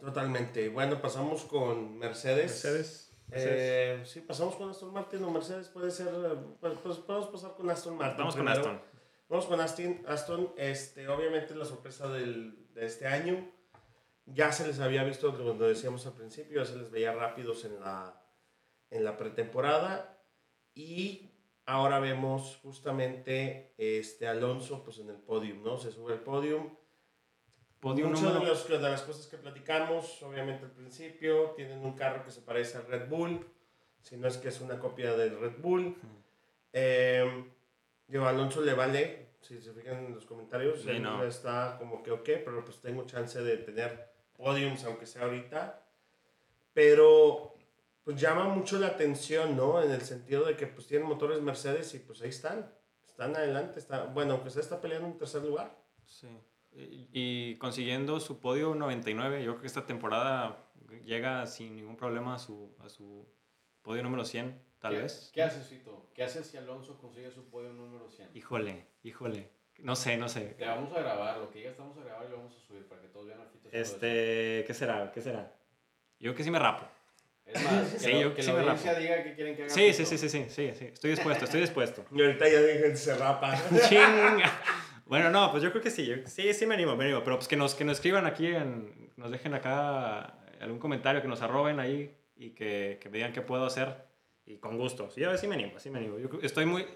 [0.00, 0.68] Totalmente.
[0.68, 2.50] Bueno, pasamos con Mercedes.
[2.50, 3.08] Mercedes.
[3.30, 6.08] Eh, sí, pasamos con Aston Martin o Mercedes puede ser.
[6.08, 8.18] eh, Pues, pues podemos pasar con Aston Martin.
[8.18, 8.60] Vamos con primero.
[8.62, 8.82] Aston.
[9.28, 10.02] Vamos con Aston.
[10.06, 13.48] Aston, este, obviamente la sorpresa del, de este año.
[14.34, 17.78] Ya se les había visto, cuando decíamos al principio, ya se les veía rápidos en
[17.80, 18.20] la,
[18.90, 20.22] en la pretemporada.
[20.74, 21.30] Y
[21.66, 25.76] ahora vemos justamente este Alonso pues, en el podium, ¿no?
[25.78, 26.76] Se sube al podium.
[27.80, 28.40] Podio Muchas número...
[28.40, 32.40] de, los- de las cosas que platicamos, obviamente al principio, tienen un carro que se
[32.40, 33.44] parece al Red Bull,
[34.00, 35.96] si no es que es una copia del Red Bull.
[36.72, 37.44] Eh,
[38.06, 41.24] digo, a Alonso le vale, si se fijan en los comentarios, Sí, él no.
[41.24, 44.12] está como que ok, pero pues tengo chance de tener
[44.42, 45.84] podiums, aunque sea ahorita.
[46.74, 47.54] Pero
[48.04, 49.82] pues llama mucho la atención, ¿no?
[49.82, 52.72] En el sentido de que pues tienen motores Mercedes y pues ahí están,
[53.06, 55.76] están adelante, está, bueno, aunque sea está peleando en tercer lugar.
[56.06, 56.26] Sí.
[56.74, 60.64] Y, y consiguiendo su podio 99, yo creo que esta temporada
[61.04, 63.26] llega sin ningún problema a su, a su
[63.82, 65.30] podio número 100, tal ¿Qué- vez.
[65.32, 66.08] ¿Qué haces, Fito?
[66.14, 68.30] ¿Qué haces si Alonso consigue su podio número 100?
[68.34, 69.50] Híjole, híjole.
[69.78, 70.54] No sé, no sé.
[70.58, 72.66] Te vamos a grabar, lo que digas te vamos a grabar y lo vamos a
[72.66, 73.68] subir para que todos vean a Fito.
[73.72, 75.10] Este, ¿qué será?
[75.12, 75.52] ¿Qué será?
[76.20, 76.86] Yo que sí me rapo.
[77.46, 79.02] Es más, que, Sí, la, yo que sí la me audiencia rapo.
[79.02, 79.74] diga que quieren que haga.
[79.74, 80.84] Sí, sí, sí, sí, sí, sí, sí.
[80.86, 82.04] Estoy dispuesto, estoy dispuesto.
[82.12, 83.54] Y ahorita ya dije, se rapa.
[83.88, 84.60] Chinga.
[85.06, 86.06] Bueno, no, pues yo creo que sí.
[86.06, 87.22] yo- sí, sí me animo, me animo.
[87.24, 91.28] Pero pues que nos, que nos escriban aquí, en, nos dejen acá algún comentario, que
[91.28, 93.96] nos arroben ahí y que, que me digan qué puedo hacer.
[94.46, 95.10] Y con gusto.
[95.10, 96.18] Sí, a ver, sí me animo, sí me animo.
[96.18, 96.86] Yo estoy muy...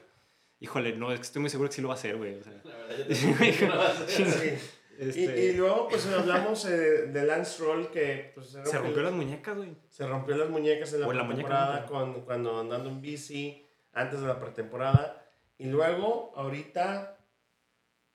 [0.61, 2.35] Híjole, no, es que estoy muy seguro que sí lo va a hacer, güey.
[2.41, 4.27] o sea, La verdad, yo te digo que no va a ser.
[4.27, 4.59] Sí.
[4.99, 9.03] este, Y, y luego, pues hablamos eh, de Lance Roll, que pues, se, se rompió
[9.03, 9.77] las muñecas, güey.
[9.89, 14.27] se rompió las muñecas en la la pretemporada con, cuando andando en bici, antes de
[14.27, 15.23] la pretemporada.
[15.59, 17.19] Y luego, ahorita,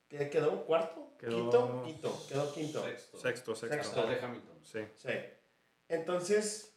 [0.08, 0.64] ¿qué quedó?
[0.64, 1.12] ¿Cuarto?
[1.18, 1.82] Quedó- ¿Quinto?
[1.84, 2.84] Quinto, quedó quinto.
[2.84, 3.18] Sexto.
[3.18, 3.76] Sexto, sexto.
[3.84, 4.06] Sexto.
[4.08, 4.58] De Hamilton.
[4.64, 5.08] Sí, Sí.
[5.88, 6.71] Entonces,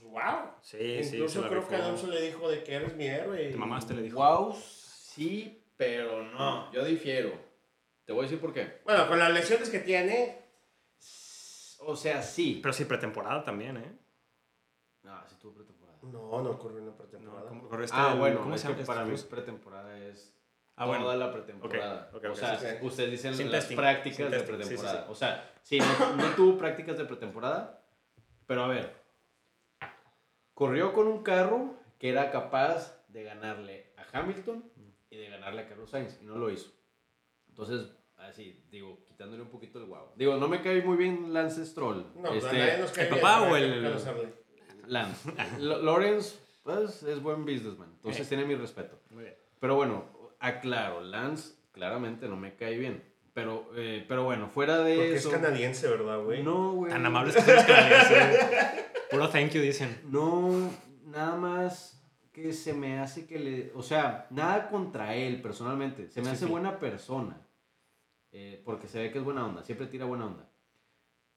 [0.00, 0.50] pues wow.
[0.62, 1.04] sí, sí.
[1.04, 3.48] se Incluso creo que Alonso le dijo de que eres mi héroe.
[3.48, 4.16] y- Tu mamá te le dijo.
[4.18, 6.72] Wow, sí, pero no.
[6.72, 7.32] Yo difiero.
[8.04, 8.80] Te voy a decir por qué.
[8.84, 10.42] Bueno, con las lesiones que tiene,
[11.80, 12.58] O sea, sí.
[12.62, 13.92] Pero sí, pretemporada también, ¿eh?
[15.02, 15.98] No, sí tuvo pretemporada.
[16.02, 17.48] no, no ocurrió en la No, pretemporada.
[17.48, 18.86] ¿cómo este- ah, bueno, ¿cómo es se que llama?
[18.86, 20.32] para mí Este- pretemporada es
[20.76, 21.14] Ah, toda bueno.
[21.14, 22.10] la pretemporada.
[22.12, 22.86] Ok, ok, o sea, sí, sí.
[22.86, 25.04] ustedes dicen Sin las testing, prácticas sin de testing, sí, sí, pretemporada.
[25.06, 25.12] sí.
[25.12, 27.82] O sea, sí, no, no tuvo prácticas de pretemporada,
[28.46, 28.94] pero a ver,
[30.56, 34.64] corrió con un carro que era capaz de ganarle a Hamilton
[35.10, 36.70] y de ganarle a Carlos Sainz, y no lo hizo.
[37.50, 40.08] Entonces, así, digo, quitándole un poquito el guau.
[40.16, 42.06] Digo, no me cae muy bien Lance Stroll.
[42.16, 44.34] No, pues a Este, nadie nos cae ¿el bien, papá pero o que el- reconocerle.
[44.86, 45.32] Lance.
[45.60, 47.90] Lawrence, pues, es buen businessman.
[47.96, 48.98] Entonces tiene mi respeto.
[49.10, 49.36] Muy bien.
[49.60, 50.04] Pero bueno,
[50.38, 53.02] aclaro, Lance claramente no me cae bien.
[53.36, 55.28] Pero, eh, pero bueno, fuera de Porque eso.
[55.28, 56.42] es canadiense, ¿verdad, güey?
[56.42, 56.90] No, güey.
[56.90, 58.40] Tan amables que son los canadienses.
[59.10, 60.00] Puro thank you, dicen.
[60.10, 60.70] No,
[61.04, 63.72] nada más que se me hace que le.
[63.74, 66.08] O sea, nada contra él personalmente.
[66.08, 66.50] Se me Sí, hace sí.
[66.50, 67.42] buena persona.
[68.32, 69.62] eh, porque se ve que es buena onda.
[69.62, 70.48] Siempre tira buena onda.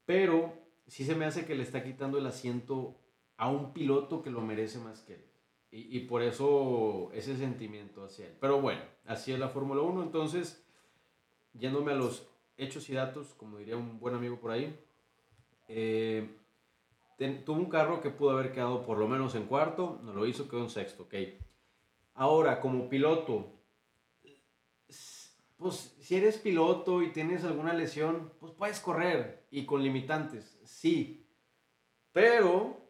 [0.05, 0.53] Pero
[0.87, 2.97] sí se me hace que le está quitando el asiento
[3.35, 5.25] a un piloto que lo merece más que él.
[5.71, 8.37] Y, y por eso ese sentimiento hacia él.
[8.39, 10.01] Pero bueno, así es la Fórmula 1.
[10.03, 10.65] Entonces,
[11.53, 14.77] yéndome a los hechos y datos, como diría un buen amigo por ahí,
[15.67, 16.35] eh,
[17.17, 20.25] ten- tuvo un carro que pudo haber quedado por lo menos en cuarto, no lo
[20.25, 21.15] hizo, quedó en sexto, ok.
[22.15, 23.53] Ahora, como piloto,
[25.57, 31.27] pues si eres piloto y tienes alguna lesión, pues puedes correr y con limitantes, sí.
[32.11, 32.89] Pero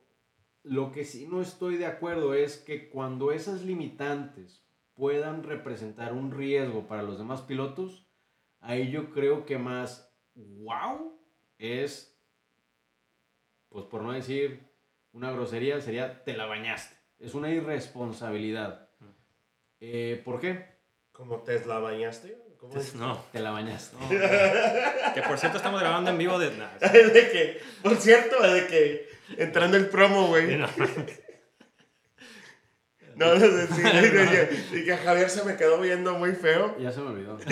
[0.64, 6.32] lo que sí no estoy de acuerdo es que cuando esas limitantes puedan representar un
[6.32, 8.09] riesgo para los demás pilotos,
[8.62, 11.20] ahí yo creo que más wow
[11.58, 12.18] es,
[13.70, 14.68] pues por no decir
[15.12, 16.96] una grosería, sería te la bañaste.
[17.20, 18.90] Es una irresponsabilidad.
[19.82, 20.66] Eh, ¿Por qué?
[21.12, 22.38] ¿Como Tesla bañaste?
[22.58, 22.94] ¿Cómo es?
[22.96, 23.24] No.
[23.32, 23.96] Te la bañaste.
[25.14, 26.52] Que por cierto estamos grabando en vivo de...
[26.58, 30.58] nah, de que, por cierto, de que entrando el promo, güey.
[33.20, 33.36] No.
[33.36, 33.68] No, sé,
[34.72, 36.76] sí, y que a Javier se me quedó viendo muy feo.
[36.80, 37.38] Ya se me olvidó.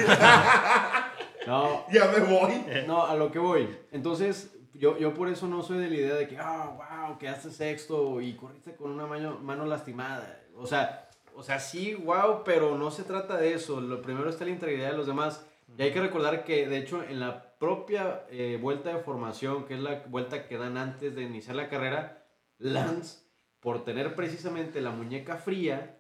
[1.46, 2.66] No, Ya me voy.
[2.88, 3.74] No, a lo que voy.
[3.94, 7.52] Entonces, yo, yo por eso no soy de la idea de que, ah, wow, quedaste
[7.52, 10.42] sexto y corriste con una mano, mano lastimada.
[10.58, 13.80] O sea, o sea, sí, wow, pero no se trata de eso.
[13.80, 15.46] Lo primero está la integridad de los demás.
[15.78, 19.76] Y hay que recordar que, de hecho, en la propia eh, vuelta de formación, que
[19.76, 22.26] es la vuelta que dan antes de iniciar la carrera,
[22.60, 23.20] Lance,
[23.60, 26.00] por tener precisamente la muñeca fría,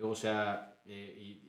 [0.00, 1.40] o sea, eh,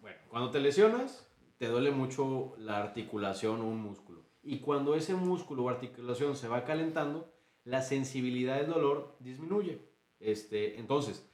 [0.00, 4.22] bueno, cuando te lesionas, te duele mucho la articulación o un músculo.
[4.42, 7.32] Y cuando ese músculo o articulación se va calentando,
[7.64, 9.80] la sensibilidad del dolor disminuye.
[10.18, 11.28] Este, entonces,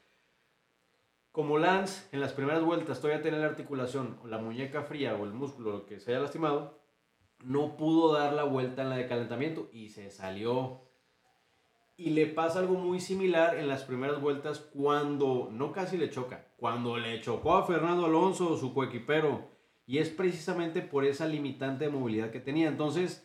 [1.32, 5.24] como Lance en las primeras vueltas todavía tiene la articulación o la muñeca fría o
[5.24, 6.78] el músculo lo que se haya lastimado,
[7.44, 10.87] no pudo dar la vuelta en la de calentamiento y se salió.
[11.98, 16.46] Y le pasa algo muy similar en las primeras vueltas cuando, no casi le choca,
[16.56, 19.48] cuando le chocó a Fernando Alonso, su coequipero.
[19.84, 22.68] Y es precisamente por esa limitante de movilidad que tenía.
[22.68, 23.24] Entonces,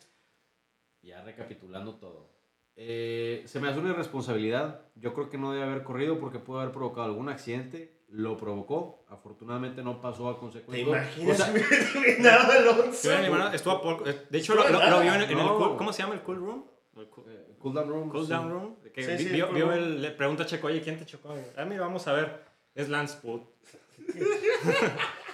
[1.02, 2.30] ya recapitulando todo.
[2.76, 4.80] eh, se me hace una irresponsabilidad.
[4.96, 8.02] Yo creo que no debe haber corrido porque pudo haber provocado algún accidente.
[8.08, 9.04] Lo provocó.
[9.08, 10.86] Afortunadamente no pasó a ¿Te consecuencia.
[10.88, 13.52] imaginas O sea, si hubiera terminado Alonso?
[13.52, 15.36] Estuvo a poco- eh, De hecho, lo, lo- lo vio en, en el...
[15.36, 15.56] No.
[15.58, 16.64] cool- ¿Cómo se llama el cool room?
[16.96, 18.10] El cool, eh, cool down room.
[18.10, 18.30] cool sí.
[18.30, 18.76] down room.
[18.94, 19.78] Que Sí, vi- sí, vio, cool vio room.
[19.78, 20.02] el...
[20.02, 21.34] Le pregunta a Checo, oye, ¿quién te chocó?
[21.56, 22.44] Ah, mira, vamos a ver.
[22.74, 23.40] Es Lance Wood.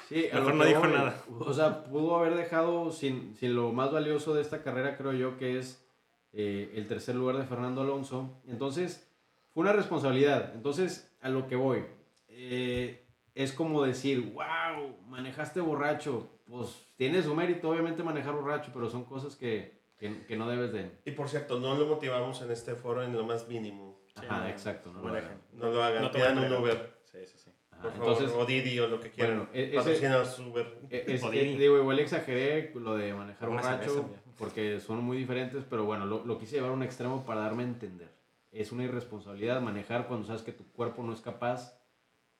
[0.09, 1.23] Sí, a Mejor no dijo nada.
[1.39, 5.37] O sea, pudo haber dejado sin, sin lo más valioso de esta carrera, creo yo,
[5.39, 5.85] que es
[6.33, 8.41] eh, el tercer lugar de Fernando Alonso.
[8.49, 9.09] Entonces,
[9.55, 10.53] fue una responsabilidad.
[10.55, 11.85] Entonces, a lo que voy.
[12.29, 13.05] eh,
[13.37, 16.29] es como decir, wow, manejaste borracho.
[16.49, 20.73] Pues tiene su mérito, obviamente, manejar borracho, pero son cosas que, que, que no debes
[20.73, 20.91] de...
[21.05, 24.01] Y por cierto, no lo motivamos en este foro en lo más mínimo.
[24.17, 24.91] Ajá, exacto.
[24.91, 25.29] No, lo manejen.
[25.29, 25.41] hagan.
[25.53, 27.01] No lo hagan, No pidan un Uber.
[27.05, 27.51] Sí, sí, sí.
[27.71, 29.37] Ajá, Por favor, entonces, o Didi o lo que quieran.
[29.37, 30.79] bueno, e- ese- Uber.
[30.89, 35.05] Eh, es- O eh, digo, igual exageré lo de manejar Una borracho cerveza, porque son
[35.05, 38.11] muy diferentes, pero bueno, lo, lo quise llevar a un extremo para darme a entender.
[38.53, 41.79] Es una irresponsabilidad manejar cuando sabes que tu cuerpo no es capaz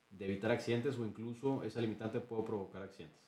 [0.09, 3.21] de evitar accidentes o incluso esa limitante puede provocar accidentes.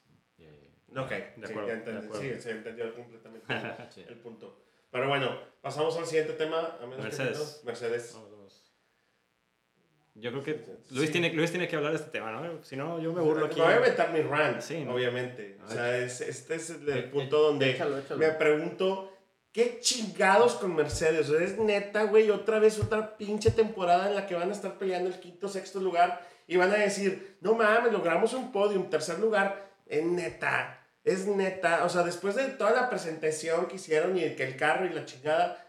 [0.96, 2.06] Eh, Ok, De sí, acuerdo, de entendí.
[2.06, 2.22] acuerdo.
[2.22, 3.46] Sí, se entendió completamente
[3.94, 4.06] sí.
[4.08, 4.60] el punto.
[4.92, 6.78] Pero bueno, pasamos al siguiente tema.
[6.80, 7.60] A menos que Mercedes.
[7.62, 8.14] no- Mercedes.
[8.14, 8.74] Vamos.
[10.16, 10.96] Yo creo que Sí.
[10.96, 12.64] Luis, tiene, Luis tiene que hablar de este tema, ¿no?
[12.64, 13.56] Si no, yo me burlo aquí.
[13.60, 14.94] Me voy a aventar mi rant, Sí, ¿no?
[14.94, 15.58] obviamente.
[15.66, 18.20] O sea, es- este es el, Eh, el punto donde échalo, échalo.
[18.20, 19.12] me pregunto,
[19.52, 21.28] ¿qué chingados con Mercedes?
[21.32, 24.54] O sea, es neta, güey, otra vez otra pinche temporada en la que van a
[24.54, 28.92] estar peleando el quinto, sexto lugar y van a decir, no mames, logramos un podium,
[28.92, 29.68] tercer lugar.
[29.88, 31.84] Es neta, es neta.
[31.86, 35.06] O sea, después de toda la presentación que hicieron y que el carro y la
[35.06, 35.64] chingada,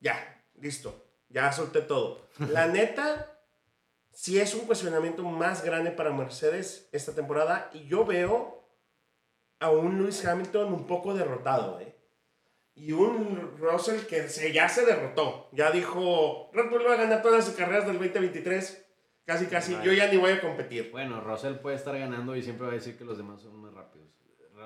[0.00, 2.28] ya, listo, ya solté todo.
[2.38, 3.38] La neta,
[4.12, 8.58] sí es un cuestionamiento más grande para Mercedes esta temporada y yo veo
[9.60, 11.94] a un Lewis Hamilton un poco derrotado, ¿eh?
[12.74, 15.48] Y un Russell que se, ya se derrotó.
[15.50, 18.86] Ya dijo, Red Bull va a ganar todas sus carreras del 2023.
[19.24, 19.74] Casi, casi.
[19.74, 19.84] Ay.
[19.84, 20.92] Yo ya ni voy a competir.
[20.92, 23.74] Bueno, Russell puede estar ganando y siempre va a decir que los demás son más
[23.74, 23.97] rápidos.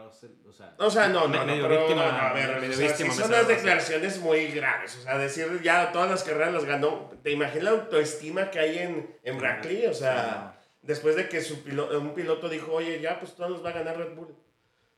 [0.04, 2.60] Russell, o sea, O sea, no, no, Me- no, medio pero, víctima, no, a ver,
[2.60, 4.96] medio o sea, víctima sí son unas declaraciones muy graves.
[4.98, 7.10] O sea, decir ya todas las carreras las ganó.
[7.22, 9.86] ¿Te imaginas la autoestima que hay en, en Brackley?
[9.86, 13.64] O sea, después de que su pilo- un piloto dijo, oye, ya, pues todos los
[13.64, 14.34] va a ganar Red Bull.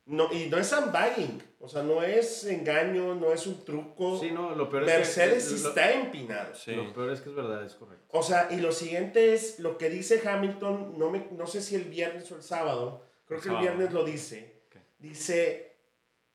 [0.07, 1.43] No, y no es sandbagging.
[1.61, 4.21] O sea, no es engaño, no es un truco.
[4.21, 5.63] sí, no, lo peor Mercedes es que...
[5.63, 6.55] lo- está empinado.
[6.55, 6.75] Sí.
[6.75, 8.05] Lo peor es que es verdad, es correcto.
[8.11, 11.75] O sea, y lo siguiente es lo que dice Hamilton, no, me, no sé si
[11.77, 13.63] el viernes o el sábado, creo que el Sábado.
[13.63, 14.54] viernes lo dice.
[15.05, 15.77] Dice,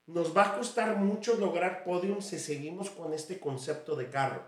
[0.06, 4.44] nos va a costar mucho lograr podium si seguimos con este concepto de carro.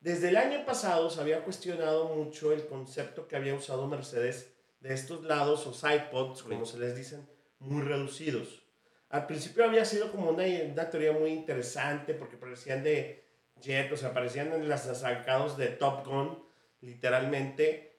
[0.00, 4.94] Desde el año pasado se había cuestionado mucho el concepto que había usado Mercedes de
[4.94, 7.28] estos lados o sidepods, como se les dicen,
[7.58, 8.62] muy reducidos.
[9.10, 13.28] Al principio había sido como una, una teoría muy interesante porque parecían de
[13.60, 16.42] jet, o sea, parecían en las sacados de Top Gun,
[16.80, 17.98] literalmente.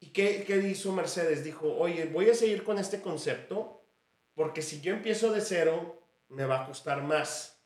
[0.00, 1.44] ¿Y qué, qué hizo Mercedes?
[1.44, 3.76] Dijo, oye, voy a seguir con este concepto
[4.36, 7.58] porque si yo empiezo de cero, me va a costar más.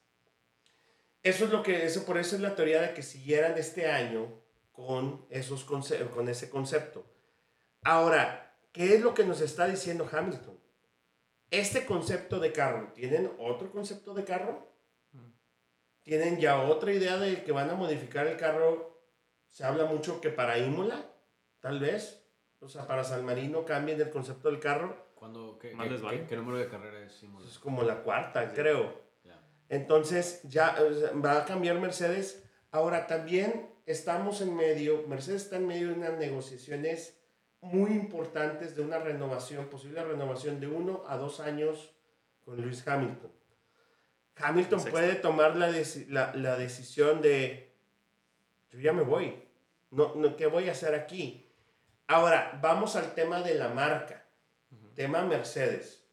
[1.22, 4.33] Eso es lo que, eso, por eso es la teoría de que siguieran este año
[4.72, 7.04] con, esos conce- con ese concepto.
[7.83, 10.59] Ahora, ¿qué es lo que nos está diciendo Hamilton?
[11.50, 14.66] Este concepto de carro, ¿tienen otro concepto de carro?
[16.02, 18.98] ¿Tienen ya otra idea de que van a modificar el carro?
[19.50, 21.04] Se habla mucho que para Imola,
[21.61, 22.24] tal vez.
[22.61, 25.10] O sea, para San Marino cambien el concepto del carro.
[25.20, 26.20] Cuando, ¿qué, Más qué- les vale.
[26.22, 27.22] qué- qué número de carrera es?
[27.46, 29.09] Es como la cuarta, creo.
[29.68, 30.76] Entonces, ya
[31.24, 32.42] va a cambiar Mercedes.
[32.72, 37.20] Ahora también estamos en medio, Mercedes está en medio de unas negociaciones
[37.61, 41.92] muy importantes de una renovación, posible renovación de uno a dos años
[42.44, 43.30] con Lewis Hamilton.
[44.37, 47.72] Hamilton puede tomar la, deci- la, la decisión de,
[48.70, 49.40] yo ya me voy,
[49.90, 51.46] no, no, ¿qué voy a hacer aquí?
[52.09, 54.19] Ahora, vamos al tema de la marca,
[55.00, 56.04] tema Mercedes.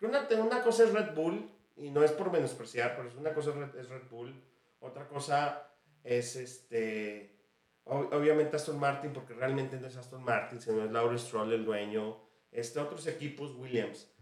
[0.00, 3.50] Una, una cosa es Red Bull, y no es por menospreciar, pero es una cosa
[3.76, 4.40] es Red, Bull,
[4.78, 5.68] otra cosa
[6.04, 7.36] es este,
[7.84, 11.64] ob- obviamente Aston Martin, porque realmente no es Aston Martin, sino es Lawrence Stroll el
[11.64, 14.12] dueño, este, otros equipos, Williams.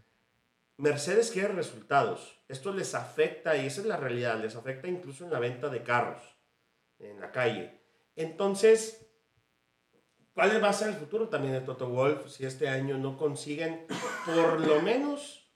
[0.77, 2.43] Mercedes quiere resultados.
[2.47, 5.83] Esto les afecta, y esa es la realidad, les afecta incluso en la venta de
[5.83, 6.23] carros
[6.97, 7.79] en la calle.
[8.15, 9.04] Entonces,
[10.35, 13.87] ¿cuál va a ser el futuro también de Toto Wolf si este año no consiguen
[14.25, 15.49] por lo menos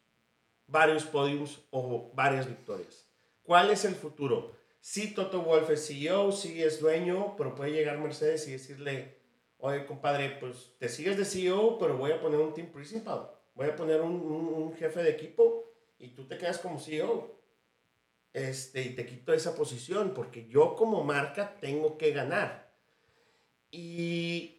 [0.66, 3.08] varios podiums o varias victorias?
[3.44, 4.56] ¿Cuál es el futuro?
[4.82, 9.20] Si Toto Wolf es CEO, sí es dueño, pero puede llegar Mercedes y decirle,
[9.58, 13.68] oye compadre, pues te sigues de CEO, pero voy a poner un team principal, voy
[13.68, 15.66] a poner un, un- un jefe de equipo
[16.00, 17.38] y tú te quedas como CEO.
[18.32, 22.72] Este, y te quito esa posición porque yo como marca tengo que ganar.
[23.72, 24.59] Y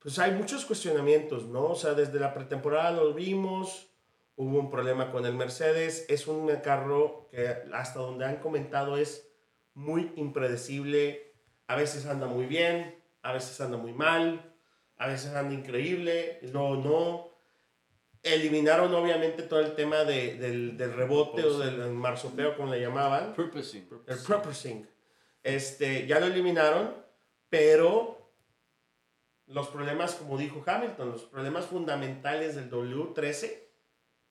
[0.00, 1.64] pues hay muchos cuestionamientos, ¿no?
[1.66, 3.88] O sea, desde la pretemporada lo vimos,
[4.36, 9.28] hubo un problema con el Mercedes, es un carro que hasta donde han comentado es
[9.74, 11.34] muy impredecible,
[11.68, 14.54] a veces anda muy bien, a veces anda muy mal,
[14.96, 17.30] a veces anda increíble, luego no.
[18.22, 23.32] Eliminaron obviamente todo el tema de- del, del rebote o del marsopeo, como le llamaban
[23.34, 23.88] Purposing.
[24.06, 24.86] el purposing.
[25.42, 26.94] Este, ya lo eliminaron,
[27.48, 28.19] pero
[29.50, 33.58] los problemas, como dijo Hamilton, los problemas fundamentales del W13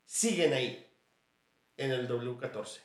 [0.06, 0.86] siguen ahí,
[1.78, 2.80] en el W14.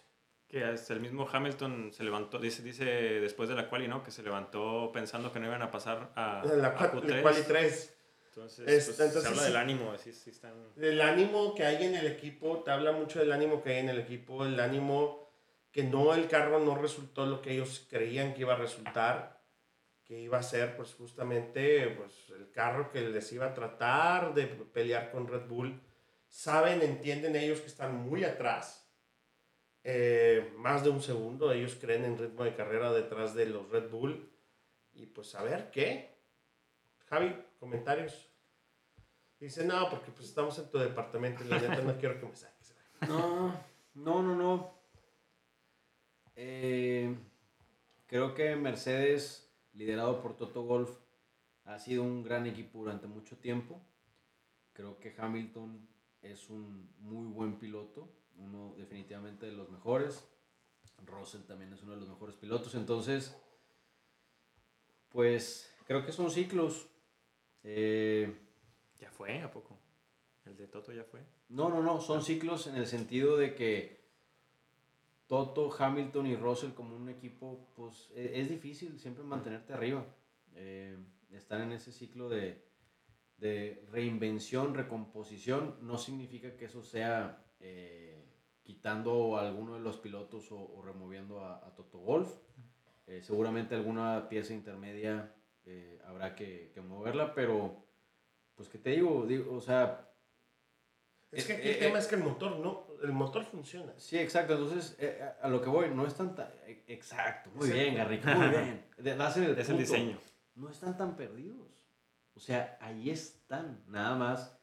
[0.47, 4.03] Que hasta el mismo Hamilton se levantó, dice, dice después de la quali, ¿no?
[4.03, 7.22] Que se levantó pensando que no iban a pasar a, La, a cua- Q3.
[7.22, 7.97] quali 3.
[8.26, 10.53] Entonces, Es- pues, entonces se habla del ánimo, así, sí están...
[10.76, 13.89] El ánimo que hay en el equipo, te habla mucho del ánimo que hay en
[13.91, 15.28] el equipo, el ánimo
[15.70, 19.34] que no, el carro no resultó lo que ellos creían que iba a resultar,
[20.05, 24.46] que iba a ser pues justamente pues, el carro que les iba a tratar de
[24.46, 25.80] pelear con Red Bull.
[26.28, 28.84] Saben, entienden ellos que están muy atrás,
[29.84, 33.90] eh, más de un segundo, ellos creen en ritmo de carrera detrás de los Red
[33.90, 34.30] Bull.
[34.94, 36.16] Y pues a ver, ¿qué?
[37.07, 38.30] Javi, comentarios.
[39.38, 42.36] Dice, no, porque pues estamos en tu departamento y la neta no quiero que me
[42.36, 42.74] saques.
[43.09, 43.52] No,
[43.92, 44.78] no, no, no.
[46.36, 47.14] Eh,
[48.07, 49.43] creo que Mercedes,
[49.74, 50.90] liderado por Toto Golf,
[51.64, 53.80] ha sido un gran equipo durante mucho tiempo.
[54.72, 55.88] Creo que Hamilton
[56.22, 58.08] es un muy buen piloto,
[58.38, 60.24] uno definitivamente de los mejores.
[61.06, 62.74] Russell también es uno de los mejores pilotos.
[62.74, 63.36] Entonces,
[65.10, 66.88] pues creo que son ciclos.
[67.62, 68.34] Eh,
[68.98, 69.40] ¿Ya fue?
[69.40, 69.78] ¿A poco?
[70.44, 71.20] ¿El de Toto ya fue?
[71.48, 74.03] no, no, no, son ciclos en el sentido de que
[75.26, 80.04] Toto, Hamilton y Russell como un equipo, pues e- es difícil siempre mantenerte arriba.
[80.54, 80.96] Eh,
[81.30, 82.62] están en ese ciclo de,
[83.38, 85.76] de reinvención, recomposición.
[85.80, 88.24] No significa que eso sea eh,
[88.62, 92.32] quitando a alguno de los pilotos o, removiendo a, a Toto Wolf.
[93.06, 97.84] Eh, seguramente alguna pieza intermedia eh, habrá que, que moverla, pero
[98.54, 100.13] pues que te digo, digo o sea,
[101.37, 102.01] Es que Eh, aquí el eh, tema eh.
[102.01, 103.93] es que el motor no, el motor funciona.
[103.97, 104.55] Sí, exacto.
[104.55, 106.49] Entonces, eh, a, lo que voy, no están tan...
[106.66, 107.51] eh, Exacto.
[107.55, 107.82] Muy Exacto.
[107.82, 108.85] bien, Garrick, muy bien.
[108.99, 109.93] Es el punto.
[109.93, 110.18] diseño.
[110.55, 111.68] No están tan perdidos.
[112.35, 113.82] O sea, ahí están.
[113.89, 114.59] Nada más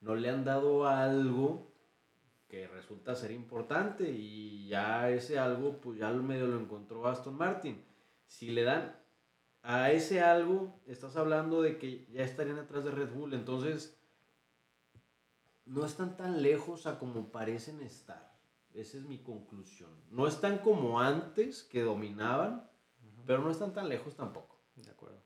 [0.00, 1.72] no le han dado algo
[2.48, 7.84] que resulta ser importante y ya ese algo, pues ya medio lo encontró Aston Martin.
[8.26, 8.96] Si le dan
[9.62, 13.34] a ese algo, estás hablando de que ya estarían atrás de Red Bull.
[13.34, 13.98] Entonces,
[15.66, 18.32] no están tan lejos a como parecen estar.
[18.74, 19.90] Esa es mi conclusión.
[20.10, 22.68] No están como antes, que dominaban,
[23.26, 24.58] pero no están tan lejos tampoco.
[24.76, 25.22] De acuerdo.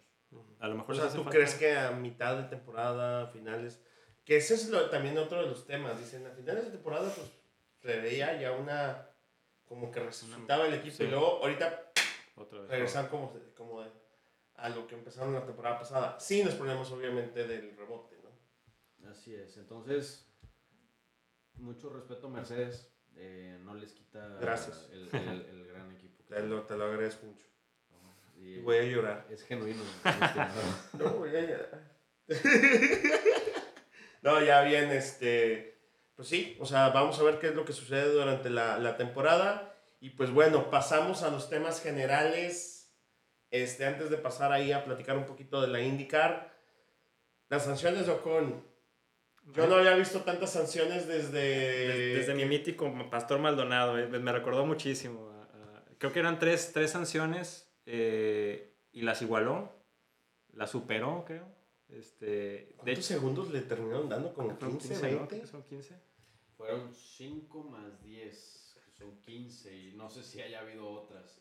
[0.60, 3.80] A lo mejor O sea, ¿tú falta- crees que a mitad de temporada, finales,
[4.24, 7.26] que ese es lo- también otro de los temas, dicen, a finales de temporada pues
[7.80, 9.08] se veía ya una,
[9.66, 11.04] como que resucitaba el equipo Sí.
[11.04, 11.92] y luego ahorita
[12.36, 12.68] Otra vez.
[12.70, 13.82] regresan como, como
[14.56, 19.08] a lo que empezaron la temporada pasada, sin los problemas obviamente del rebote, ¿no?
[19.10, 19.56] Así es.
[19.56, 20.27] Entonces,
[21.58, 22.90] mucho respeto Mercedes.
[23.16, 24.88] eh, no les quita Gracias.
[24.92, 26.24] El, el- el gran equipo.
[26.26, 27.44] que Te lo, te lo agradezco mucho.
[28.36, 29.26] Y voy a llorar.
[29.30, 29.82] Es genuino.
[30.92, 31.98] No, voy a llorar.
[34.22, 35.76] no, ya bien, este.
[36.14, 38.96] Pues sí, o sea, vamos a ver qué es lo que sucede durante la, la
[38.96, 39.74] temporada.
[40.00, 42.92] Y pues bueno, pasamos a los temas generales.
[43.50, 46.56] Este, antes de pasar ahí a platicar un poquito de la IndyCar.
[47.48, 48.64] Las sanciones de Ocon.
[49.54, 51.88] Yo no había visto tantas sanciones desde.
[51.88, 55.32] Desde, desde mi mítico Pastor Maldonado, eh, me recordó muchísimo.
[55.98, 59.72] creo que eran tres, tres sanciones eh, y las igualó,
[60.52, 61.46] las superó, creo.
[61.88, 64.34] Este, de ¿Cuántos segundos le terminaron dando?
[64.34, 65.00] ¿Como fueron 15, ¿no?
[65.00, 65.26] 20?
[65.28, 66.00] Creo que son 15.
[66.56, 69.74] Fueron 5 más 10, que son 15.
[69.74, 71.40] Y no sé si haya habido otras.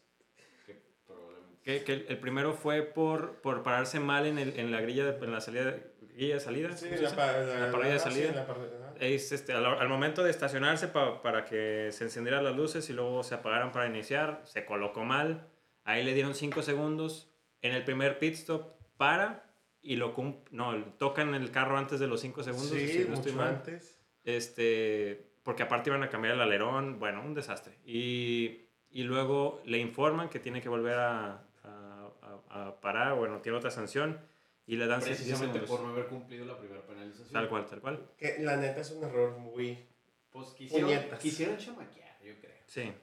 [0.66, 1.62] Que probablemente.
[1.64, 5.12] Que, que el, el primero fue por, por pararse mal en, el, en la grilla,
[5.12, 5.78] de, en la salida,
[6.18, 6.76] grilla de salida.
[6.76, 8.32] Sí, ¿cómo se la, pa- La parrilla de sí, salida.
[8.34, 8.55] la ajá.
[8.99, 12.93] Es, este, al, al momento de estacionarse pa- para que se encendieran las luces y
[12.93, 15.47] luego se apagaran para iniciar, se colocó mal.
[15.84, 17.32] Ahí le dieron 5 segundos.
[17.61, 19.43] En el primer pit stop para
[19.82, 20.13] y lo
[20.51, 22.70] no, tocan el carro antes de los 5 segundos.
[22.70, 23.47] Sí, si no estoy mucho mal.
[23.55, 23.97] antes.
[24.24, 27.74] Este, porque aparte iban a cambiar el alerón, bueno, un desastre.
[27.86, 32.09] Y, y luego le informan que tiene que volver a, a-
[32.49, 34.20] a- a parar, bueno, tiene otra sanción
[34.68, 37.32] y le dan 10 Precisamente por no haber cumplido la primera penalización.
[37.32, 38.11] Tal cual, tal cual.
[38.18, 39.88] Que la neta es un error muy.
[40.30, 41.20] Pues quisieron, Puñetas.
[41.20, 42.55] quisieron chamaquear, yo creo.
[42.68, 42.93] Sí.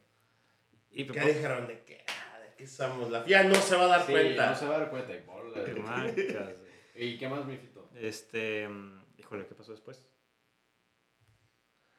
[0.90, 1.66] Y ¿Qué dijeron?
[1.66, 2.04] ¿De qué?
[2.06, 3.10] Ah, ¿De qué somos?
[3.10, 4.50] La FIA no se va a dar Sí, cuenta.
[4.50, 5.14] no se va a dar cuenta.
[5.14, 5.64] Y, bola.
[5.64, 6.14] Qué marcas.
[6.94, 7.90] ¿Y qué más, mi fito?
[7.96, 8.68] Este,
[9.16, 10.06] híjole, ¿qué pasó después?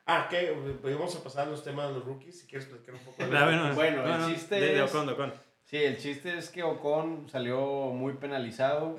[0.06, 0.56] Ah, ¿qué?
[0.82, 2.40] Pues vamos a pasar a los temas de los rookies.
[2.40, 3.26] Si quieres platicar un poco.
[3.26, 5.34] de- Ah, Bueno, el chiste de, de Ocon, de Ocon.
[5.66, 7.60] Sí, el chiste es que Ocon salió
[7.92, 8.98] muy penalizado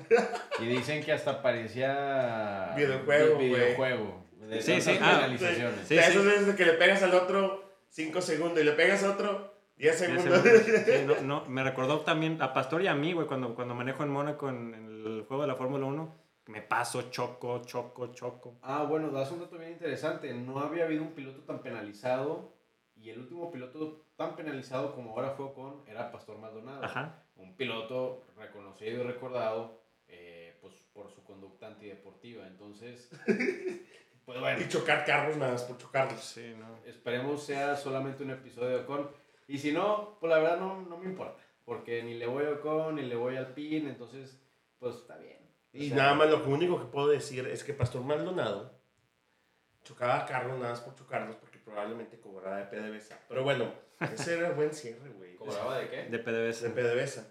[0.59, 4.23] y dicen que hasta parecía Videojuego, videojuego.
[4.41, 5.87] De Sí, sí, ah, penalizaciones.
[5.87, 6.17] Sí, de sí.
[6.19, 9.77] veces de que le pegas al otro 5 segundos y le pegas a otro 10
[9.77, 10.41] Diez segundos.
[10.43, 10.85] segundos.
[10.85, 14.03] Sí, no, no, me recordó también a Pastor y a mí, güey, cuando, cuando manejo
[14.03, 16.15] en Mónaco en, en el juego de la Fórmula 1.
[16.47, 18.55] Me paso, choco, choco, choco.
[18.61, 20.33] Ah, bueno, das un dato bien interesante.
[20.33, 22.53] No había habido un piloto tan penalizado
[22.95, 26.83] Y el último piloto tan penalizado como ahora fue Ocon era Pastor Maldonado.
[26.83, 27.23] Ajá.
[27.37, 32.45] Un piloto reconocido y recordado eh, pues, por su conducta antideportiva.
[32.47, 33.09] Entonces,
[34.25, 36.19] pues bueno, Y chocar carros nada más por chocarlos.
[36.19, 36.79] Sí, no.
[36.85, 39.09] esperemos sea solamente un episodio de Ocon.
[39.47, 41.41] Y si no, pues la verdad no, no me importa.
[41.63, 43.87] Porque ni le voy a Ocon, ni le voy al PIN.
[43.87, 44.41] Entonces,
[44.79, 45.37] pues está bien.
[45.73, 48.75] O Y sea, nada más lo único que puedo decir es que Pastor Maldonado
[49.83, 51.35] chocaba carros nada más por chocarlos
[51.67, 53.19] probablemente cobraba de PDVSA.
[53.27, 55.35] Pero bueno, ese era buen cierre, güey.
[55.35, 56.03] ¿Cobraba de qué?
[56.05, 56.69] De PDVSA.
[56.69, 57.27] De PDVSA.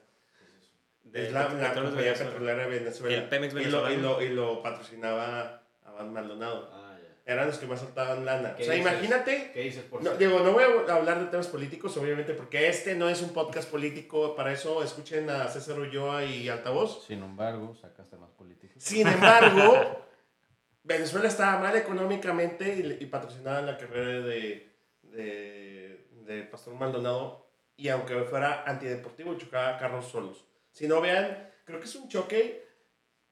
[1.05, 2.31] De Es la, la de compañía Venezuela.
[2.31, 3.17] petrolera de Venezuela.
[3.17, 6.69] El Pemex Y lo, y, lo, y lo patrocinaba a Van Maldonado.
[6.73, 7.33] Ah, ya.
[7.33, 8.51] Eran los que más soltaban lana.
[8.53, 8.93] O ¿Qué sea, dices?
[8.93, 9.51] imagínate.
[9.55, 12.95] ¿Qué dices por No, digo, no voy a hablar de temas políticos, obviamente, porque este
[12.95, 14.35] no es un podcast político.
[14.37, 17.05] Para eso escuchen a César Ulloa y Altavoz.
[17.07, 18.77] Sin embargo, sacaste más políticos.
[18.83, 20.05] Sin embargo,
[20.87, 24.73] Venezuela estaba mal económicamente y, y patrocinaba la carrera de,
[25.03, 27.47] de, de Pastor Maldonado.
[27.77, 30.47] Y aunque fuera antideportivo, chocaba carros solos.
[30.71, 32.65] Si no vean, creo que es un choque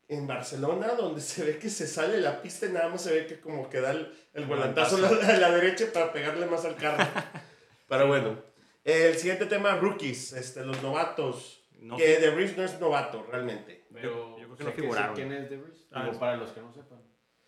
[0.09, 3.27] en Barcelona donde se ve que se sale la pista y nada más se ve
[3.27, 6.65] que como que da el, el volantazo a la, a la derecha para pegarle más
[6.65, 7.05] al carro.
[7.89, 8.37] Pero bueno,
[8.85, 11.63] el siguiente tema, rookies, este, los novatos.
[11.79, 13.85] No que Vries no es novato realmente.
[13.93, 15.15] Pero, yo creo que no figuraron.
[15.15, 15.87] ¿Quién es Debris?
[15.93, 16.99] Ah, para los que no sepan.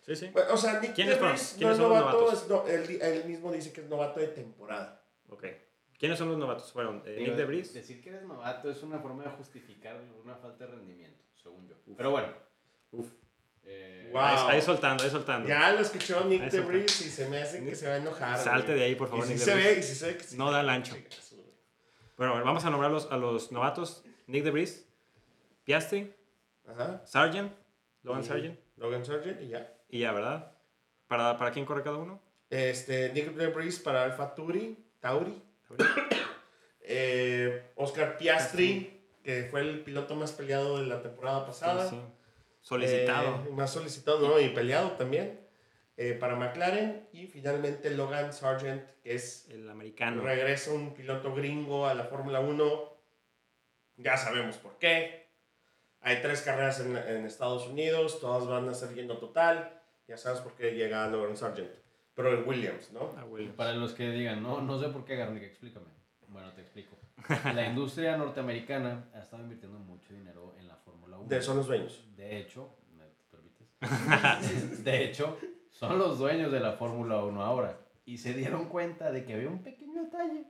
[0.07, 0.29] Sí, sí.
[0.31, 2.41] Bueno, o sea, Nick ¿Quiénes no ¿Quiénes es son los novato, novatos?
[2.43, 5.03] es no- él, él mismo dice que es novato de temporada.
[5.29, 5.45] Ok.
[5.99, 6.71] ¿Quiénes son los novatos?
[6.71, 7.73] Fueron eh, Nick DeVries.
[7.73, 11.75] Decir que eres novato es una forma de justificar una falta de rendimiento, según yo.
[11.97, 12.29] Pero bueno.
[12.91, 13.07] Uf.
[13.65, 14.21] Eh, Wow.
[14.21, 15.49] Ahí, ahí soltando, ahí soltando.
[15.49, 18.37] Ya lo escuchó Nick Eso DeVries y se me hace que se va a enojar.
[18.39, 18.79] Salte güey.
[18.79, 19.73] de ahí, por favor, Y si Nick se DeVries.
[19.75, 20.37] ve, y si se ve que sí.
[20.37, 20.95] No da el ancho.
[22.15, 24.03] Bueno, vamos a nombrar los- a los novatos.
[24.27, 24.87] Nick DeVries,
[25.65, 26.13] Piastri,
[26.65, 27.01] Ajá.
[27.05, 27.51] Sargent,
[28.03, 28.57] Logan Sargent.
[28.77, 29.73] Logan Sargent y ya.
[29.89, 30.51] Y ya, ¿verdad?
[31.07, 32.21] ¿Para, ¿Para quién corre cada uno?
[32.49, 34.77] Este, Nick DeVries para Alfa Tauri.
[34.99, 35.41] Tauri.
[36.89, 41.89] Eh, Oscar Piastri, que fue el piloto más peleado de la temporada pasada.
[41.89, 42.01] Sí, sí.
[42.61, 43.43] Solicitado.
[43.45, 44.39] Eh, más solicitado, ¿no?
[44.39, 45.37] Y peleado también.
[45.97, 47.09] eh, para McLaren.
[47.11, 49.49] Y finalmente Logan Sargent, que es.
[49.49, 50.21] el americano.
[50.21, 52.93] Regresa un piloto gringo a la Fórmula 1.
[53.97, 55.27] Ya sabemos por qué.
[55.99, 58.21] Hay tres carreras en, en Estados Unidos.
[58.21, 59.76] Todas van a ser lleno total.
[60.07, 61.69] Ya sabes por qué llega Logan Sargent.
[62.15, 63.13] Pero en Williams, ¿no?
[63.17, 63.55] Ah, Williams.
[63.55, 65.85] Para los que digan, no, no sé por qué, Garnick, explícame.
[66.29, 66.97] Bueno, te explico.
[67.53, 71.27] La industria norteamericana ha estado invirtiendo mucho dinero en la Fórmula 1.
[71.27, 72.03] De, son los dueños.
[72.15, 73.67] De hecho, ¿me permites?
[74.83, 75.37] De hecho,
[75.69, 77.77] son los dueños de la Fórmula 1 ahora.
[78.05, 80.45] Y se dieron cuenta de que había un pequeño detalle.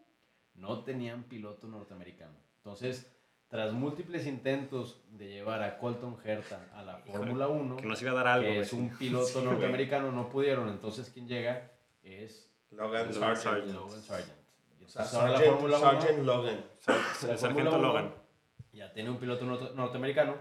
[0.53, 2.37] No tenían piloto norteamericano.
[2.57, 3.11] Entonces,
[3.49, 8.11] tras múltiples intentos de llevar a Colton Herta a la Fórmula 1, Que nos iba
[8.11, 8.47] a dar algo.
[8.47, 10.67] que es un piloto Sí, norteamericano, no pudieron.
[10.69, 11.71] Entonces, quien llega
[12.03, 13.37] es Logan Sargent.
[13.43, 13.73] Sargent.
[13.73, 14.37] Logan Sargent.
[14.79, 16.65] Y O sea, entonces ahora la Sargent, Fórmula 1 Sargent Logan.
[17.29, 18.13] El sargento 1 Logan.
[18.73, 20.35] Ya tiene un piloto norte- norteamericano,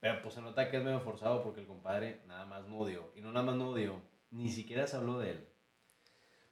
[0.00, 3.12] pero pues se nota que es medio forzado porque el compadre nada más no dio.
[3.14, 4.00] Y no nada más no dio,
[4.30, 5.48] ni siquiera se habló de él.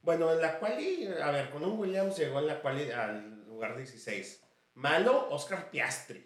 [0.03, 3.77] Bueno, en la quali, a ver, con un Williams llegó en la quali al lugar
[3.77, 4.45] 16.
[4.77, 6.25] Malo, Oscar Piastri.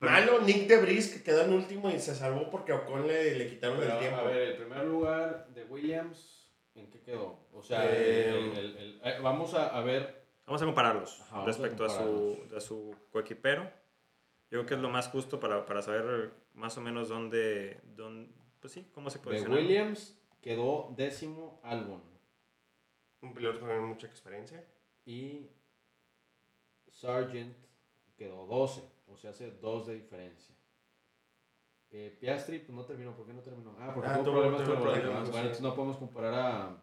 [0.00, 3.46] Malo, Nick DeVries, que quedó en último y se salvó porque a Ocon le, le
[3.48, 4.18] quitaron Pero, el tiempo.
[4.18, 7.38] a ver, el primer lugar de Williams, ¿en qué quedó?
[7.52, 10.26] O sea, Eh, el- el- el- eh, vamos a, a ver.
[10.44, 13.62] Vamos a compararlos Ajá, vamos a respecto a, su, a su coequipero.
[14.50, 18.34] Yo creo que es lo más justo para, para saber más o menos dónde, dónde
[18.58, 19.54] pues sí, cómo se De posiciona.
[19.54, 22.02] Williams quedó décimo Albon.
[23.20, 24.64] Un piloto con mucha experiencia.
[25.06, 25.48] Y
[26.90, 27.56] Sargent
[28.16, 30.54] quedó 12, o sea, hace 2 de diferencia.
[31.90, 33.76] Eh, Piastri pues no terminó, ¿por qué no terminó?
[33.78, 35.24] Ah, porque Ah, tuvo problemas con los problemas, demás.
[35.26, 35.30] sí.
[35.30, 36.76] Bueno, entonces no podemos comparar a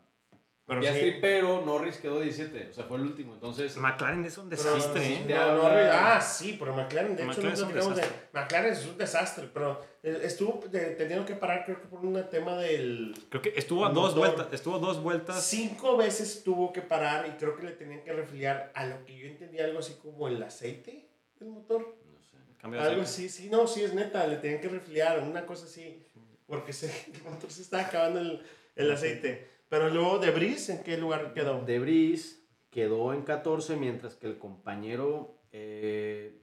[0.68, 1.18] Pero Piastri, sí.
[1.20, 3.34] pero Norris quedó 17, o sea, fue el último.
[3.34, 5.26] Entonces, McLaren es un Pero, desastre, sí, ¿eh?
[5.28, 8.30] No, Norris- ah, sí, pero McLaren, de hecho, McLaren no es de- desastre.
[8.34, 12.30] McLaren es un desastre, pero eh, estuvo de- teniendo que parar, creo que por un
[12.30, 13.16] tema del.
[13.30, 14.36] Creo que estuvo a dos motor.
[14.36, 15.44] vueltas, estuvo dos vueltas.
[15.44, 19.18] Cinco veces tuvo que parar y creo que le tenían que refiliar a lo que
[19.18, 21.09] yo entendía algo así como el aceite
[21.40, 21.82] del motor.
[22.14, 22.38] no sé.
[22.60, 25.66] Cambio de Algo así, sí, no, sí es neta, le tenían que refiliar, una cosa
[25.66, 26.04] así,
[26.46, 28.42] porque se, el motor se estaba acabando el,
[28.76, 29.48] el aceite.
[29.70, 31.62] Pero luego de Brice, ¿en qué lugar quedó?
[31.64, 36.42] De Vries quedó en 14, mientras que el compañero eh,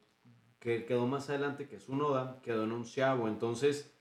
[0.61, 3.27] que quedó más adelante, que es Unoda, quedó en onceavo.
[3.29, 3.93] Entonces,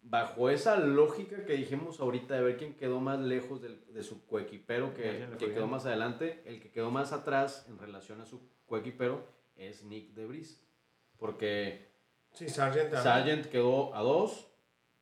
[0.00, 4.24] bajo esa lógica que dijimos ahorita de ver quién quedó más lejos del- de su
[4.26, 8.40] coequipero que, que quedó más adelante, el que quedó más atrás en relación a su
[8.66, 9.26] coequipero
[9.58, 10.64] es Nick De Vries.
[11.18, 11.88] Porque
[12.32, 12.92] Sí, Sargent.
[12.94, 14.46] Sargent quedó a 2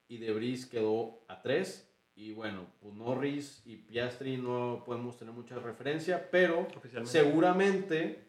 [0.09, 1.83] y De Vries quedó a 3.
[2.19, 6.67] y bueno, pues Norris y Piastri no podemos tener mucha referencia, pero
[7.05, 8.25] seguramente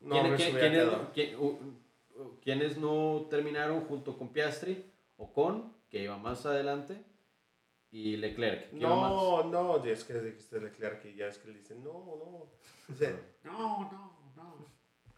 [0.00, 1.10] No, ¿quién- Norris quién- hubiera quiénes, quedado.
[1.12, 4.90] quién- u- u- quiénes no terminaron junto con Piastri?
[5.18, 7.04] Ocon, que iba más adelante,
[7.90, 8.70] y Leclerc.
[8.70, 12.46] que No, no, es que dijiste Leclerc y ya es que le dicen, no, no.
[12.88, 14.66] Dice, no, no, no.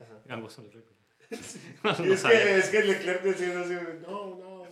[0.00, 0.20] Ajá.
[0.28, 0.86] Ambos son Leclerc.
[1.30, 3.74] Es, que, es que Leclerc decía así,
[4.06, 4.64] no, no.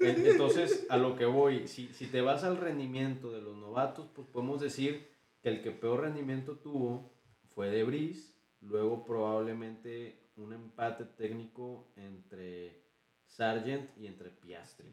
[0.00, 4.08] En- Entonces, a lo que voy, si, si te vas al rendimiento de los novatos,
[4.14, 5.08] pues podemos decir
[5.42, 7.12] que el que peor rendimiento tuvo
[7.54, 12.82] fue De Vries, luego probablemente un empate técnico entre
[13.26, 14.92] Sargent y entre Piastri.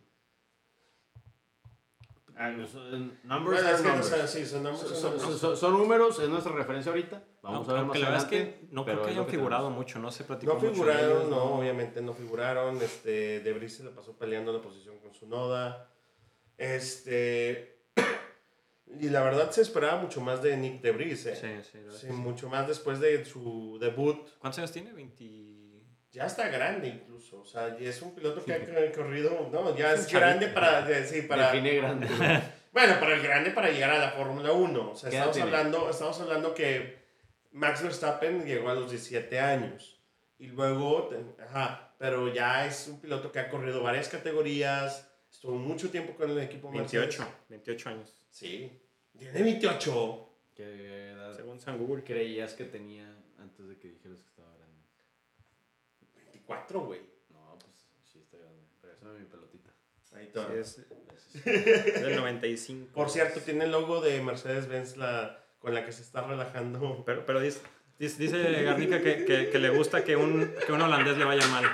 [5.56, 7.24] Son números, es nuestra referencia ahorita.
[7.42, 9.86] Vamos a ver más la verdad es que no creo que hayan figurado tenemos.
[9.86, 12.82] mucho, no se platicó No mucho figuraron, ellos, no, obviamente no figuraron.
[12.82, 15.90] Este, De Vries se la pasó peleando la posición con su Noda.
[16.58, 17.80] Este.
[19.00, 21.36] Y la verdad se esperaba mucho más de Nick De Vries, ¿eh?
[21.36, 22.14] Sí, sí, Sí, sí.
[22.14, 24.18] mucho más después de su debut.
[24.40, 24.92] ¿Cuántos años tiene?
[24.92, 25.24] 20...
[26.12, 27.42] Ya está grande incluso.
[27.42, 29.50] O sea, ya es un piloto que ha cor- corrido.
[29.52, 30.86] No, ya Es grande para.
[31.06, 31.48] Sí, para.
[31.52, 32.08] Define grande.
[32.74, 34.92] Bueno, para el grande para llegar a la Fórmula 1.
[34.92, 35.58] O sea, ¿Qué edad estamos tiene?
[35.58, 37.00] hablando, estamos hablando que
[37.52, 40.00] Max Verstappen llegó a los 17 años.
[40.40, 45.90] Y luego, ajá, pero ya es un piloto que ha corrido varias categorías, estuvo mucho
[45.92, 47.18] tiempo con el equipo Mercedes.
[47.18, 48.24] 28, 28 años.
[48.30, 48.72] Sí,
[49.18, 50.30] tiene 28.
[50.56, 52.06] ¿Qué edad Según San Google.
[52.06, 54.31] creías que tenía antes de que dijeras que
[56.52, 57.00] 24, güey.
[57.30, 57.72] No, pues
[58.12, 58.62] sí está grande.
[58.82, 59.72] Regresame mi pelotita.
[60.14, 60.54] Ahí Sí, todo.
[60.54, 60.82] es
[61.44, 62.02] Gracias.
[62.04, 62.94] del 95.
[62.94, 67.04] Por cierto, tiene el logo de Mercedes-Benz la, con la que se está relajando.
[67.06, 67.62] Pero, pero dice,
[67.98, 71.46] dice, dice Garnica que, que, que le gusta que un, que un holandés le vaya
[71.48, 71.66] mal.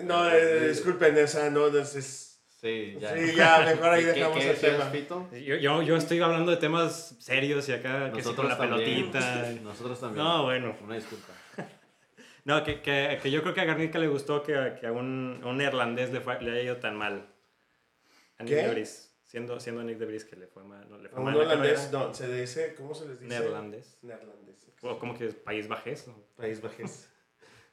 [0.00, 2.30] No, eh, disculpen, esa no, es- es...
[2.60, 3.14] Sí, ya.
[3.14, 4.90] Sí, ya, mejor ahí ¿Qué- dejamos qué el decías, tema.
[4.90, 5.28] Pito?
[5.32, 9.10] Yo, yo, yo estoy hablando de temas serios y acá, que sí con la también.
[9.12, 9.52] pelotita.
[9.62, 10.24] Nosotros también.
[10.24, 10.74] No, bueno.
[10.82, 11.32] Una disculpa.
[12.44, 15.40] No, que, que, que yo creo que a Garnica le gustó que, que a un,
[15.44, 17.26] un neerlandés le, fue- le haya ido tan mal.
[18.38, 19.10] A Nick de Vries.
[19.24, 20.86] Siendo, siendo Nick de Vries que le fue mal.
[20.90, 21.88] no, le fue A mal un carrera.
[21.90, 23.28] no, se dice, ¿cómo se les dice?
[23.38, 23.98] Neerlandés.
[24.02, 24.66] Neerlandés.
[24.82, 26.06] O como que es país bajés.
[26.06, 26.14] ¿no?
[26.36, 27.08] País Bajés.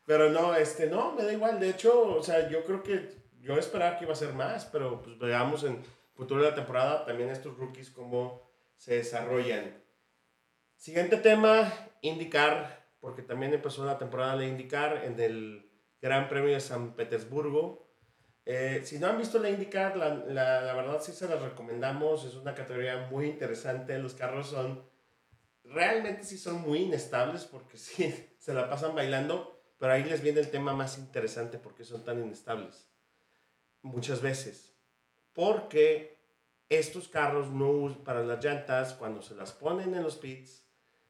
[0.05, 1.59] Pero no, este, no, me da igual.
[1.59, 5.01] De hecho, o sea, yo creo que yo esperaba que iba a ser más, pero
[5.01, 5.83] pues veamos en
[6.15, 8.41] futuro de la temporada también estos rookies cómo
[8.77, 9.75] se desarrollan.
[10.77, 15.69] Siguiente tema, indicar, porque también empezó la temporada de indicar en el
[16.01, 17.91] Gran Premio de San Petersburgo.
[18.45, 22.23] Eh, si no han visto la indicar, la, la, la verdad sí se las recomendamos.
[22.23, 23.99] Es una categoría muy interesante.
[23.99, 24.89] Los carros son
[25.63, 30.39] realmente sí son muy inestables porque sí se la pasan bailando, pero ahí les viene
[30.39, 32.87] el tema más interesante porque son tan inestables.
[33.81, 34.73] Muchas veces.
[35.33, 36.19] Porque
[36.69, 40.65] estos carros no para las llantas, cuando se las ponen en los pits,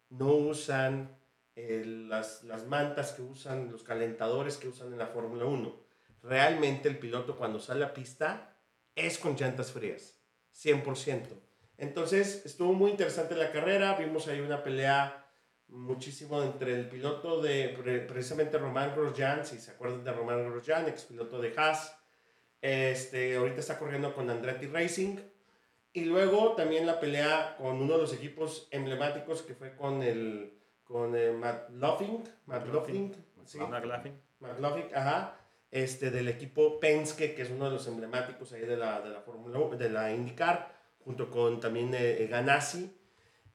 [0.09, 1.17] no usan
[1.64, 5.80] eh, las, las mantas que usan, los calentadores que usan en la Fórmula 1.
[6.24, 8.57] Realmente el piloto cuando sale a pista
[8.95, 10.20] es con llantas frías,
[10.55, 11.28] 100%.
[11.78, 15.26] Entonces estuvo muy interesante la carrera, vimos ahí una pelea
[15.68, 20.88] muchísimo entre el piloto de pre- precisamente Román Grosjean, si se acuerdan de Román Grosjean,
[20.89, 21.95] ex piloto de Haas,
[22.62, 25.18] este, ahorita está corriendo con Andretti Racing,
[25.93, 30.61] y luego también la pelea con uno de los equipos emblemáticos que fue con el
[30.91, 33.15] con eh, Matt Loffing, Matt Loffing,
[33.45, 34.19] sí, McLaughlin.
[34.39, 35.37] McLaughlin, ajá,
[35.71, 39.21] este, del equipo Penske, que es uno de los emblemáticos ahí de la, de la
[39.21, 42.97] Fórmula 1, de la IndyCar, junto con también eh, Ganassi.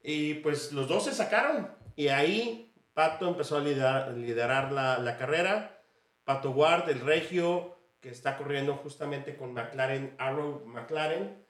[0.02, 1.68] Y pues los dos se sacaron.
[1.94, 5.82] Y ahí Pato empezó a liderar, liderar la, la carrera.
[6.24, 11.44] Pato Ward, el regio, que está corriendo justamente con McLaren, Arrow McLaren.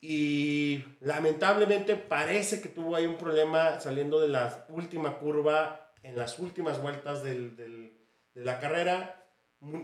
[0.00, 6.38] Y lamentablemente parece que tuvo ahí un problema saliendo de la última curva en las
[6.38, 7.92] últimas vueltas del, del-
[8.34, 9.24] de la carrera.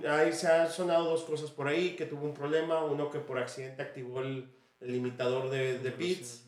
[0.08, 3.38] Ahí se han sonado dos cosas por ahí, que tuvo un problema, uno que por
[3.38, 6.46] accidente activó el, el limitador de, de pits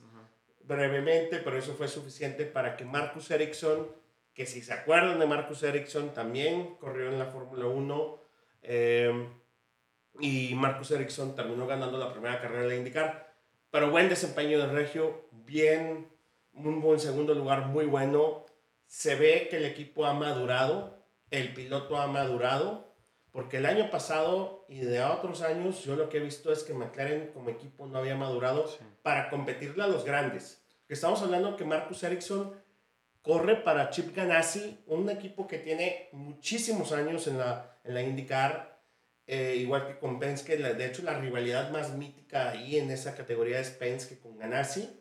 [0.66, 3.88] brevemente, pero eso fue suficiente para que Marcus Ericsson,
[4.34, 8.20] que si se acuerdan de Marcus Ericsson, también corrió en la Fórmula 1,
[8.62, 9.28] eh,
[10.20, 13.23] y Marcus Ericsson terminó ganando la primera carrera de indicar,
[13.74, 16.08] pero buen desempeño de Regio, bien,
[16.52, 18.46] un buen segundo lugar, muy bueno,
[18.86, 22.94] se ve que el equipo ha madurado, el piloto ha madurado,
[23.32, 26.72] porque el año pasado y de otros años yo lo que he visto es que
[26.72, 28.76] McLaren como equipo no había madurado Sí.
[29.02, 30.64] para competirle a los grandes.
[30.88, 32.54] Estamos hablando que Marcus Ericsson
[33.22, 38.73] corre para Chip Ganassi, un equipo que tiene muchísimos años en la, en la IndyCar.
[39.26, 43.14] Eh, igual que con Penske, la- de hecho la rivalidad más mítica ahí en esa
[43.14, 45.00] categoría es Penske con Ganassi.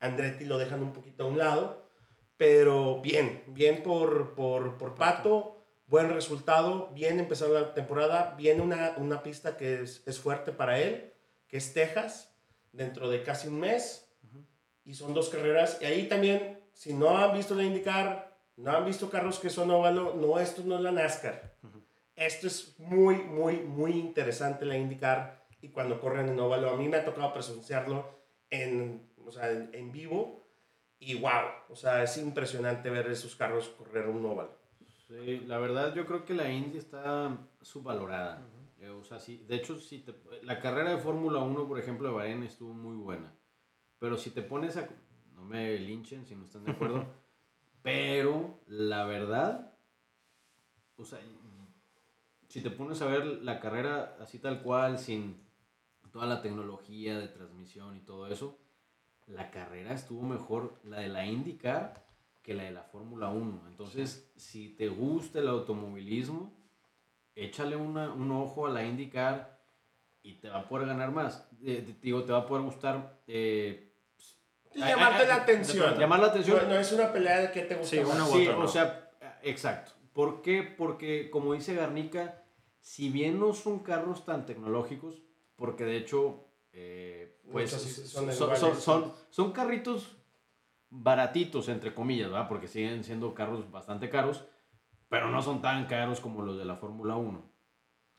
[0.00, 1.88] Andretti lo dejan un poquito a un lado,
[2.36, 8.94] pero bien, bien por, por, por Pato, buen resultado, bien empezó la temporada, viene una,
[8.96, 11.12] una pista que es, es fuerte para él,
[11.48, 12.34] que es Texas,
[12.72, 14.06] dentro de casi un mes,
[14.84, 18.84] y son dos carreras, y ahí también, si no han visto la IndyCar, no han
[18.86, 21.56] visto carros que son óvalo, no, esto no es la NASCAR.
[22.20, 26.86] Esto es muy, muy, muy interesante la IndyCar y cuando corren en óvalo, a mí
[26.86, 28.10] me ha tocado presenciarlo
[28.50, 30.46] en, o sea, en, vivo
[30.98, 34.54] y wow, o sea, es impresionante ver esos carros correr un óvalo.
[35.08, 38.46] Sí, la verdad yo creo que la Indy está subvalorada.
[38.80, 40.12] Eh, o sea, sí, de hecho, si te-
[40.42, 43.32] la carrera de Fórmula 1, por ejemplo, de Bahrein estuvo muy buena.
[43.98, 44.86] Pero si te pones a...
[45.32, 47.06] No me linchen si no están de acuerdo.
[47.82, 49.74] pero la verdad,
[50.96, 51.18] o sea,
[52.50, 55.40] si te pones a ver la carrera así tal cual, sin
[56.12, 58.58] toda la tecnología de transmisión y todo eso,
[59.28, 62.04] la carrera estuvo mejor, la de la IndyCar,
[62.42, 63.62] que la de la Fórmula 1.
[63.68, 66.52] Entonces, si te gusta el automovilismo,
[67.36, 69.60] échale una- un ojo a la IndyCar
[70.22, 71.48] y te va a poder ganar más.
[71.64, 73.20] Eh, te digo, te va a poder gustar.
[73.28, 73.86] eh,
[74.72, 75.98] Y Ay, llamarte ay, la ay, atención.
[75.98, 76.58] Llamar la atención.
[76.62, 78.14] No, no es una pelea de que te gusta Sí, más.
[78.14, 78.68] una u Sí, otra, o ¿no?
[78.68, 79.10] sea,
[79.42, 79.92] exacto.
[80.12, 80.62] ¿Por qué?
[80.62, 82.39] Porque, como dice Garnica,
[82.80, 85.22] si bien no son carros tan tecnológicos,
[85.56, 88.78] porque de hecho, eh, pues son son, son, iguales.
[88.82, 90.16] son- son carritos
[90.88, 92.48] baratitos, entre comillas, ¿verdad?
[92.48, 94.44] Porque siguen siendo carros bastante caros,
[95.08, 97.42] pero no son tan caros como los de la Fórmula 1.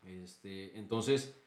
[0.02, 1.38] Este, entonces,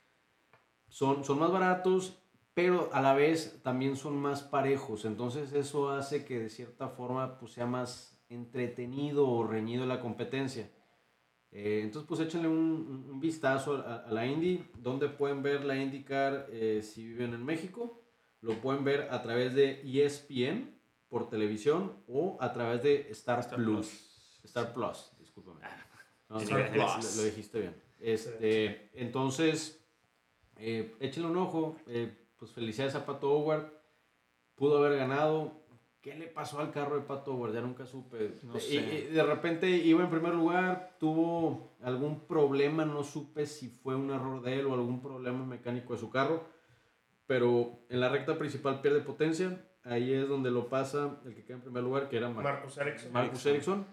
[0.89, 2.19] son, son más baratos,
[2.53, 5.05] pero a la vez también son más parejos.
[5.05, 10.71] Entonces eso hace que de cierta forma pues, sea más entretenido o reñido la competencia.
[11.57, 16.49] Eh, entonces pues échenle un, vistazo a, a la Indy, donde pueden ver la IndyCar
[16.51, 18.03] eh, si viven en México.
[18.41, 20.75] Lo pueden ver a través de ESPN
[21.09, 23.87] por televisión o a través de Star, Star Plus.
[23.87, 24.41] Plus.
[24.45, 25.61] Star Plus, discúlpame.
[26.29, 26.73] No, en Star.
[26.73, 27.75] Plus, Lo, lo dijiste bien.
[28.01, 29.81] Este, entonces,
[30.59, 31.77] eh, échenle un ojo.
[31.87, 33.73] eh, pues felicidades a Pato Howard.
[34.57, 35.64] Pudo haber ganado.
[36.05, 37.55] ¿Qué le pasó al carro de Pato Howard?
[37.55, 38.35] Ya nunca supe.
[38.43, 38.75] No Y- sé.
[39.11, 44.11] y de repente iba en primer lugar, tuvo algún problema, no supe si fue un
[44.11, 46.45] error de él o algún problema mecánico de su carro.
[47.27, 49.65] Pero en la recta principal pierde potencia.
[49.83, 52.77] Ahí es donde lo pasa el que queda en primer lugar, que era Mar- Marcus
[52.77, 53.11] Ericsson.
[53.13, 53.87] Marcus Ericsson.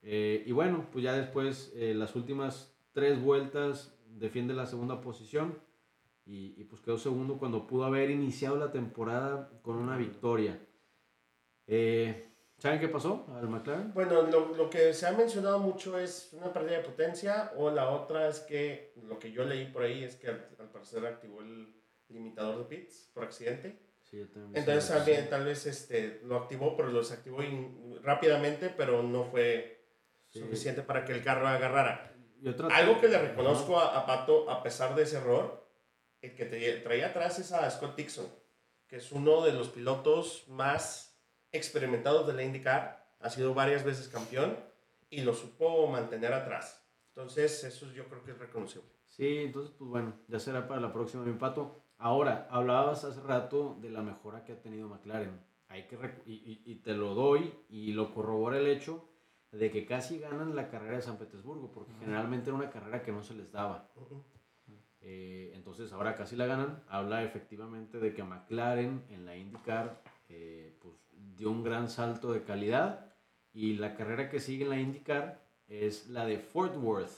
[0.00, 5.58] Eh, y bueno, pues ya después, eh, las últimas tres vueltas, defiende la segunda posición.
[6.24, 10.58] Y, y pues quedó segundo cuando pudo haber iniciado la temporada con una victoria.
[11.66, 13.92] Eh, ¿Saben qué pasó al McLaren?
[13.92, 17.90] Bueno, lo, lo que se ha mencionado mucho es una pérdida de potencia o la
[17.90, 21.40] otra es que lo que yo leí por ahí es que al, al parecer activó
[21.40, 21.74] el
[22.08, 23.80] limitador de pits por accidente.
[24.02, 28.68] Sí, yo también Entonces también tal vez este, lo activó, pero lo desactivó in- rápidamente,
[28.76, 29.80] pero no fue
[30.28, 30.38] Sí.
[30.40, 32.14] suficiente para que el carro agarrara.
[32.70, 35.68] Algo que le reconozco a, a Pato, a pesar de ese error,
[36.22, 38.26] el que te- traía atrás es a Scott Dixon,
[38.86, 41.11] que es uno de los pilotos más
[41.52, 44.56] experimentados de la IndyCar, ha sido varias veces campeón
[45.10, 46.82] y lo supo mantener atrás.
[47.08, 48.88] Entonces, eso yo creo que es reconocible.
[49.06, 51.82] Sí, entonces, pues bueno, ya será para la próxima, mi pato.
[51.98, 55.38] Ahora, hablabas hace rato de la mejora que ha tenido McLaren.
[55.68, 55.96] Hay que
[56.26, 59.08] y, y- y te lo doy y lo corrobora el hecho
[59.52, 63.12] de que casi ganan la carrera de San Petersburgo, porque generalmente era una carrera que
[63.12, 63.90] no se les daba.
[65.00, 66.82] Eh, entonces, ahora casi la ganan.
[66.88, 70.94] Habla efectivamente de que McLaren en la IndyCar eh, pues,
[71.36, 73.06] dio un gran salto de calidad.
[73.52, 77.12] Y la carrera que sigue en la IndyCar es la de Fort Worth,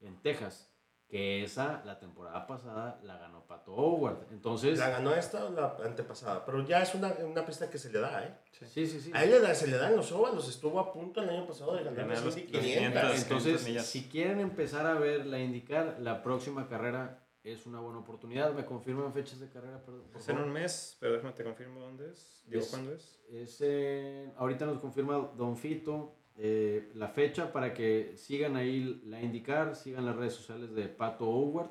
[0.00, 0.66] en Texas.
[1.08, 4.26] Que esa, la temporada pasada, la ganó Pato Howard.
[4.30, 7.90] Entonces, La ganó esta o la antepasada, pero ya es una, una pista que se
[7.90, 8.32] le da, ¿eh?
[8.52, 9.10] sí, sí, sí.
[9.12, 11.74] A él le da- se le dan los óvalos, estuvo a punto el año pasado
[11.74, 12.60] de ganar los 500.
[12.60, 13.22] 500.
[13.22, 13.86] Entonces, millas.
[13.86, 17.18] si quieren empezar a ver la IndyCar, la próxima carrera
[17.52, 18.52] es una buena oportunidad.
[18.54, 19.80] ¿Me confirman fechas de carrera?
[19.84, 22.42] Perdón, Es en un mes, pero déjame te confirmo dónde es.
[22.46, 23.20] Digo, Es- ¿cuándo es?
[23.30, 29.76] Es, ahorita nos confirma Don Fito eh, la fecha para que sigan ahí la indicar,
[29.76, 31.70] sigan las redes sociales de Pato Howard.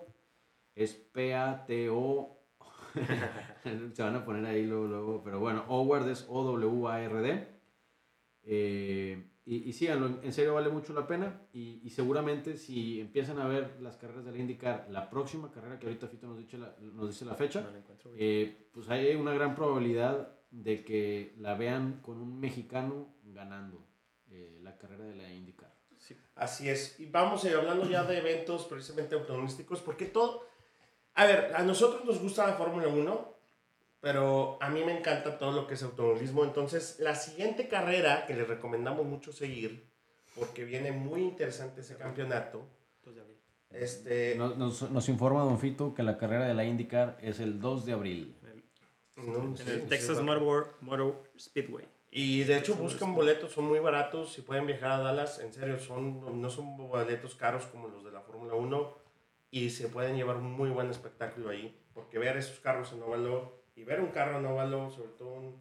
[0.75, 2.37] Es P-A-T-O.
[3.93, 5.23] Se van a poner ahí luego, luego.
[5.23, 7.47] Pero bueno, Howard es O-W-A-R-D.
[8.43, 11.41] Eh, y, y síganlo, en- serio vale mucho la pena.
[11.53, 15.79] Y, y seguramente si empiezan a ver las carreras de la IndyCar, la próxima carrera
[15.79, 17.67] que ahorita Fito nos dice la, nos dice la fecha, No
[18.15, 23.85] eh, pues hay una gran probabilidad de que la vean con un mexicano ganando
[24.29, 25.73] eh, la carrera de la IndyCar.
[26.35, 26.99] Así es.
[26.99, 30.43] Y vamos a ir hablando ya de eventos precisamente automovilísticos, porque todo...
[31.15, 33.38] A ver, a nosotros nos gusta la Fórmula 1,
[34.01, 36.43] pero a mí me encanta todo lo que es automovilismo.
[36.43, 39.89] Entonces, la siguiente carrera que les recomendamos mucho seguir,
[40.35, 42.65] porque viene muy interesante ese campeonato,
[43.71, 47.59] este, Nos, nos- nos informa Don Fito que la carrera de la IndyCar es el
[47.59, 48.35] 2 de abril.
[49.15, 51.85] no, En sí, el sí, Texas sí, Motor, Motor Speedway.
[52.09, 55.77] Y de hecho buscan boletos, son muy baratos, si pueden viajar a Dallas, en serio,
[55.77, 58.97] son, no son boletos caros como los de la Fórmula 1
[59.51, 63.58] y se pueden llevar un muy buen espectáculo ahí, porque ver esos carros en óvalo
[63.79, 65.55] y ver un carro en óvalo, sobre todo un,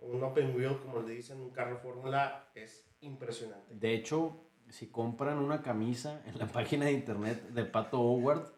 [0.00, 3.74] un open wheel, como le dicen, un carro Fórmula, es impresionante.
[3.74, 8.52] De hecho, si compran una camisa en la página de internet de Pato Howard,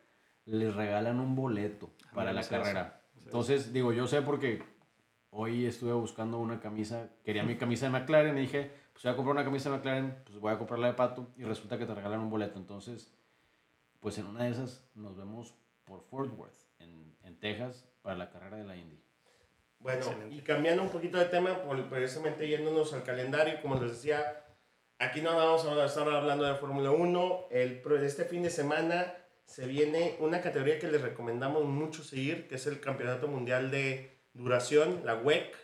[0.46, 3.02] les regalan un boleto para no la carrera.
[3.24, 4.62] Entonces, digo, yo sé porque
[5.30, 9.16] hoy estuve buscando una camisa, quería mi camisa de McLaren y dije, pues voy a
[9.16, 11.84] comprar una camisa de McLaren, pues voy a comprar la de Pato y resulta que
[11.84, 12.58] te regalan un boleto.
[12.58, 13.14] Entonces,
[14.00, 15.54] pues en una de esas nos vemos
[15.84, 19.01] por Fort Worth, en, en Texas, para la carrera de la Indy.
[19.83, 20.37] Bueno, Excelente.
[20.37, 21.61] y cambiando un poquito de tema,
[21.91, 24.45] precisamente yéndonos al calendario, como les decía,
[24.99, 27.49] aquí no vamos a estar hablando de Fórmula 1.
[27.51, 29.12] El, este fin de semana
[29.45, 34.20] se viene una categoría que les recomendamos mucho seguir, que es el Campeonato Mundial de
[34.35, 35.57] Duración, la WEC.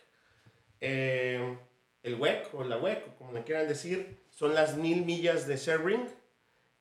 [0.81, 1.57] Eh,
[2.03, 6.07] el WEC o la WEC, como le quieran decir, son las mil millas de Sebring,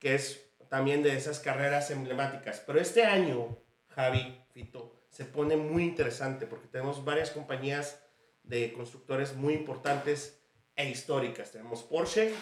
[0.01, 2.63] que es también de esas carreras emblemáticas.
[2.67, 3.57] Pero este año,
[3.89, 8.01] Javi, Fito, se pone muy interesante porque tenemos varias compañías
[8.43, 10.41] de constructores muy importantes
[10.77, 11.53] e históricas.
[11.53, 12.35] Tenemos Porsche,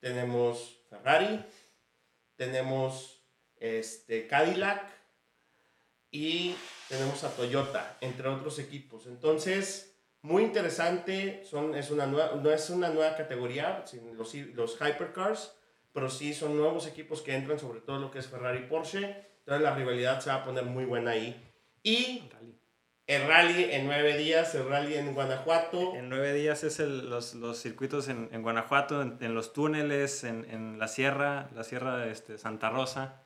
[0.00, 1.44] tenemos Ferrari,
[2.36, 3.22] tenemos
[3.56, 4.90] este, Cadillac
[6.10, 6.56] y
[6.88, 9.06] tenemos a Toyota, entre otros equipos.
[9.06, 15.54] Entonces, muy interesante, son, es una nueva, no es una nueva categoría, los, los hypercars,
[15.92, 19.26] pero sí son nuevos equipos que entran, sobre todo lo que es Ferrari Porsche.
[19.40, 21.51] Entonces la rivalidad se va a poner muy buena ahí.
[21.82, 22.22] Y
[23.06, 25.94] el rally en nueve días, el rally en Guanajuato.
[25.96, 30.24] En nueve días es el- los, los circuitos en, en Guanajuato, en, en los túneles,
[30.24, 33.22] en, en la sierra, la sierra de este, Santa Rosa.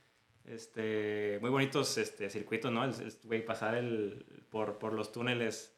[0.46, 2.84] Este, muy bonitos este, circuitos, ¿no?
[2.84, 2.92] El,
[3.30, 5.72] el- pasar el, por, por los túneles.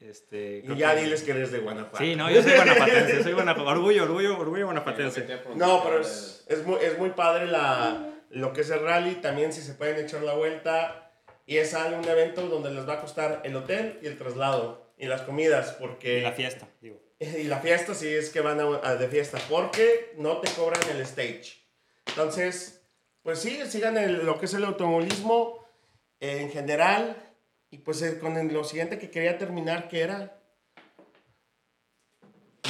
[0.00, 1.98] Este, Y ya que- diles que eres de Guanajuato.
[1.98, 3.70] Sí, no, yo soy guanajuatense, soy guanajuatense.
[3.78, 5.26] Orgullo, orgullo, orgullo guanajuatense.
[5.56, 9.16] No, pero es, es, muy, es muy padre la, lo que es el rally.
[9.16, 10.99] También si se pueden echar la vuelta.
[11.50, 14.92] Y es algo, un evento donde les va a costar el hotel y el traslado.
[14.96, 16.18] Y las comidas, porque...
[16.18, 17.00] Y la fiesta, digo.
[17.18, 20.80] Y la fiesta sí es que van a, a- de fiesta, porque no te cobran
[20.90, 21.66] el stage.
[22.06, 22.82] Entonces,
[23.22, 25.58] pues sí, sigan el- lo que es el automovilismo
[26.20, 27.16] eh, en general.
[27.68, 30.40] Y pues eh, con el- lo siguiente que quería terminar, que era...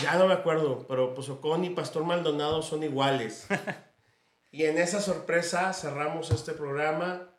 [0.03, 3.47] Ya no me acuerdo, pero pues Ocon y Pastor Maldonado son iguales.
[4.51, 7.30] y en esa sorpresa cerramos este programa.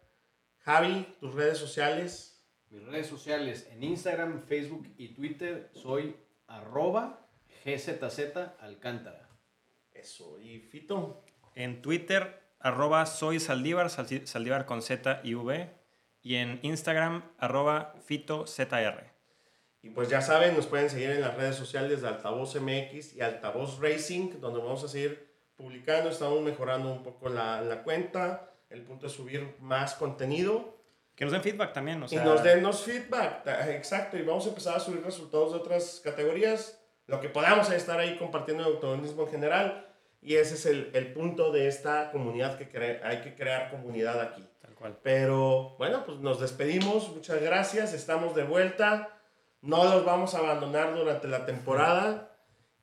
[0.64, 2.46] Javi, tus redes sociales.
[2.70, 6.16] Mis redes sociales en Instagram, Facebook y Twitter soy
[6.48, 7.28] arroba
[7.66, 9.28] GZZ Alcántara.
[9.94, 11.26] Eso, y Fito.
[11.56, 15.70] En Twitter, arroba soy Saldívar, Saldívar con Z y V.
[16.24, 19.12] Y en Instagram, arroba FitoZR.
[19.82, 23.22] Y pues ya saben, nos pueden seguir en las redes sociales de Altavoz MX y
[23.22, 26.12] Altavoz Racing, donde vamos a seguir publicando.
[26.12, 28.51] Estamos mejorando un poco la, la cuenta.
[28.72, 30.78] El punto es subir más contenido.
[31.16, 33.46] Que nos den feedback también, o sea, y nos denos feedback.
[33.70, 34.18] Exacto.
[34.18, 36.82] Y vamos a empezar a subir resultados de otras categorías.
[37.08, 39.88] Lo que podamos estar ahí compartiendo el automovilismo en general.
[40.22, 44.22] Y ese es el, el punto de esta comunidad que cre- hay que crear comunidad
[44.22, 44.48] aquí.
[44.62, 44.98] tal cual.
[45.04, 47.10] Pero bueno, pues nos despedimos.
[47.10, 47.94] Muchas gracias.
[47.94, 49.10] Estamos de vuelta.
[49.62, 52.36] No los vamos a abandonar durante la temporada.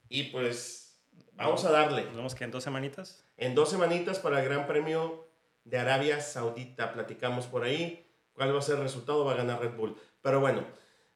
[0.08, 1.00] Y pues
[1.32, 2.04] vamos a darle.
[2.04, 3.24] Nos vemos que en dos semanitas.
[3.36, 5.27] En dos semanitas para el Gran Premio
[5.68, 6.92] de Arabia Saudita.
[6.92, 8.04] Platicamos por ahí.
[8.32, 9.24] ¿Cuál va a ser el resultado?
[9.24, 9.96] Va a ganar Red Bull.
[10.22, 10.64] Pero bueno,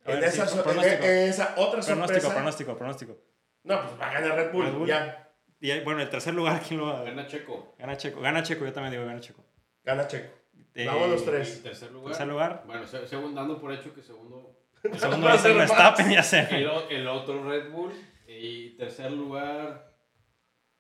[0.05, 1.05] en, ver, esa, sí, so- en- pronóstico.
[1.05, 2.33] en esa otra Pronóstico, sorpresa.
[2.35, 3.17] pronóstico, pronóstico.
[3.65, 4.65] No, pues va a ganar Red Bull.
[4.67, 4.89] Red Bull.
[4.89, 5.19] Ya.
[5.61, 7.75] Y bueno, el tercer lugar, ¿quién lo va a Gana Checo.
[7.79, 8.21] Gana Checo.
[8.21, 9.45] Gana Checo, yo también digo gana Checo.
[9.85, 10.33] Gana Checo.
[10.75, 11.63] Eh, Vamos los En tres.
[11.63, 12.09] tercer lugar.
[12.13, 12.63] Tercer lugar.
[12.67, 14.59] Bueno, se- según dando por hecho que segundo.
[14.83, 15.55] El segundo Va a ser.
[15.55, 16.49] Verstappen, ya sé.
[16.51, 17.93] El, el otro Red Bull.
[18.27, 19.93] Y tercer lugar,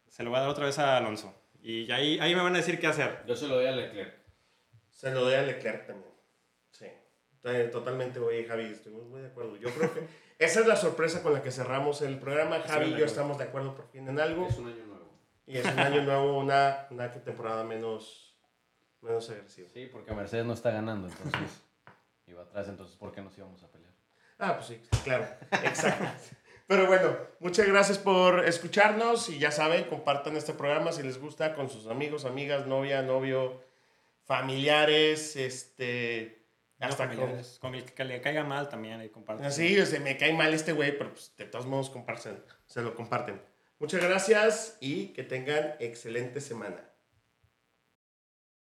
[0.08, 1.32] Se lo va a dar otra vez a Alonso.
[1.62, 3.22] Y ahí, ahí me van a decir qué hacer.
[3.24, 4.14] yo se lo doy a Leclerc.
[4.90, 6.12] Se lo doy a Leclerc también.
[6.72, 6.86] Sí.
[7.70, 9.56] Totalmente, oye, Javi, estoy muy de acuerdo.
[9.56, 10.06] Yo creo que
[10.38, 12.60] esa es la sorpresa con la que cerramos el programa.
[12.60, 14.48] Javi y yo estamos de acuerdo por fin en algo.
[14.48, 15.18] Es un año nuevo.
[15.46, 18.36] Y es un año nuevo, una, una temporada menos,
[19.00, 19.68] menos agresiva.
[19.68, 21.62] Sí, porque Mercedes no está ganando, entonces.
[22.26, 23.92] Iba atrás, entonces, ¿por qué nos íbamos a pelear?
[24.38, 25.26] Ah, pues sí, claro.
[25.50, 26.06] Exacto.
[26.72, 31.54] Pero bueno, muchas gracias por escucharnos y ya saben, compartan este programa si les gusta
[31.54, 33.62] con sus amigos, amigas, novia, novio,
[34.24, 36.46] familiares, este...
[36.78, 37.16] No, Hasta con...
[37.18, 37.58] familiares.
[37.60, 37.74] con...
[37.74, 39.44] el que le caiga mal también ahí comparten.
[39.44, 42.80] Así, o sea, me cae mal este güey, pero pues, de todos modos comparten, se
[42.80, 43.42] lo comparten.
[43.78, 46.82] Muchas gracias y que tengan excelente semana.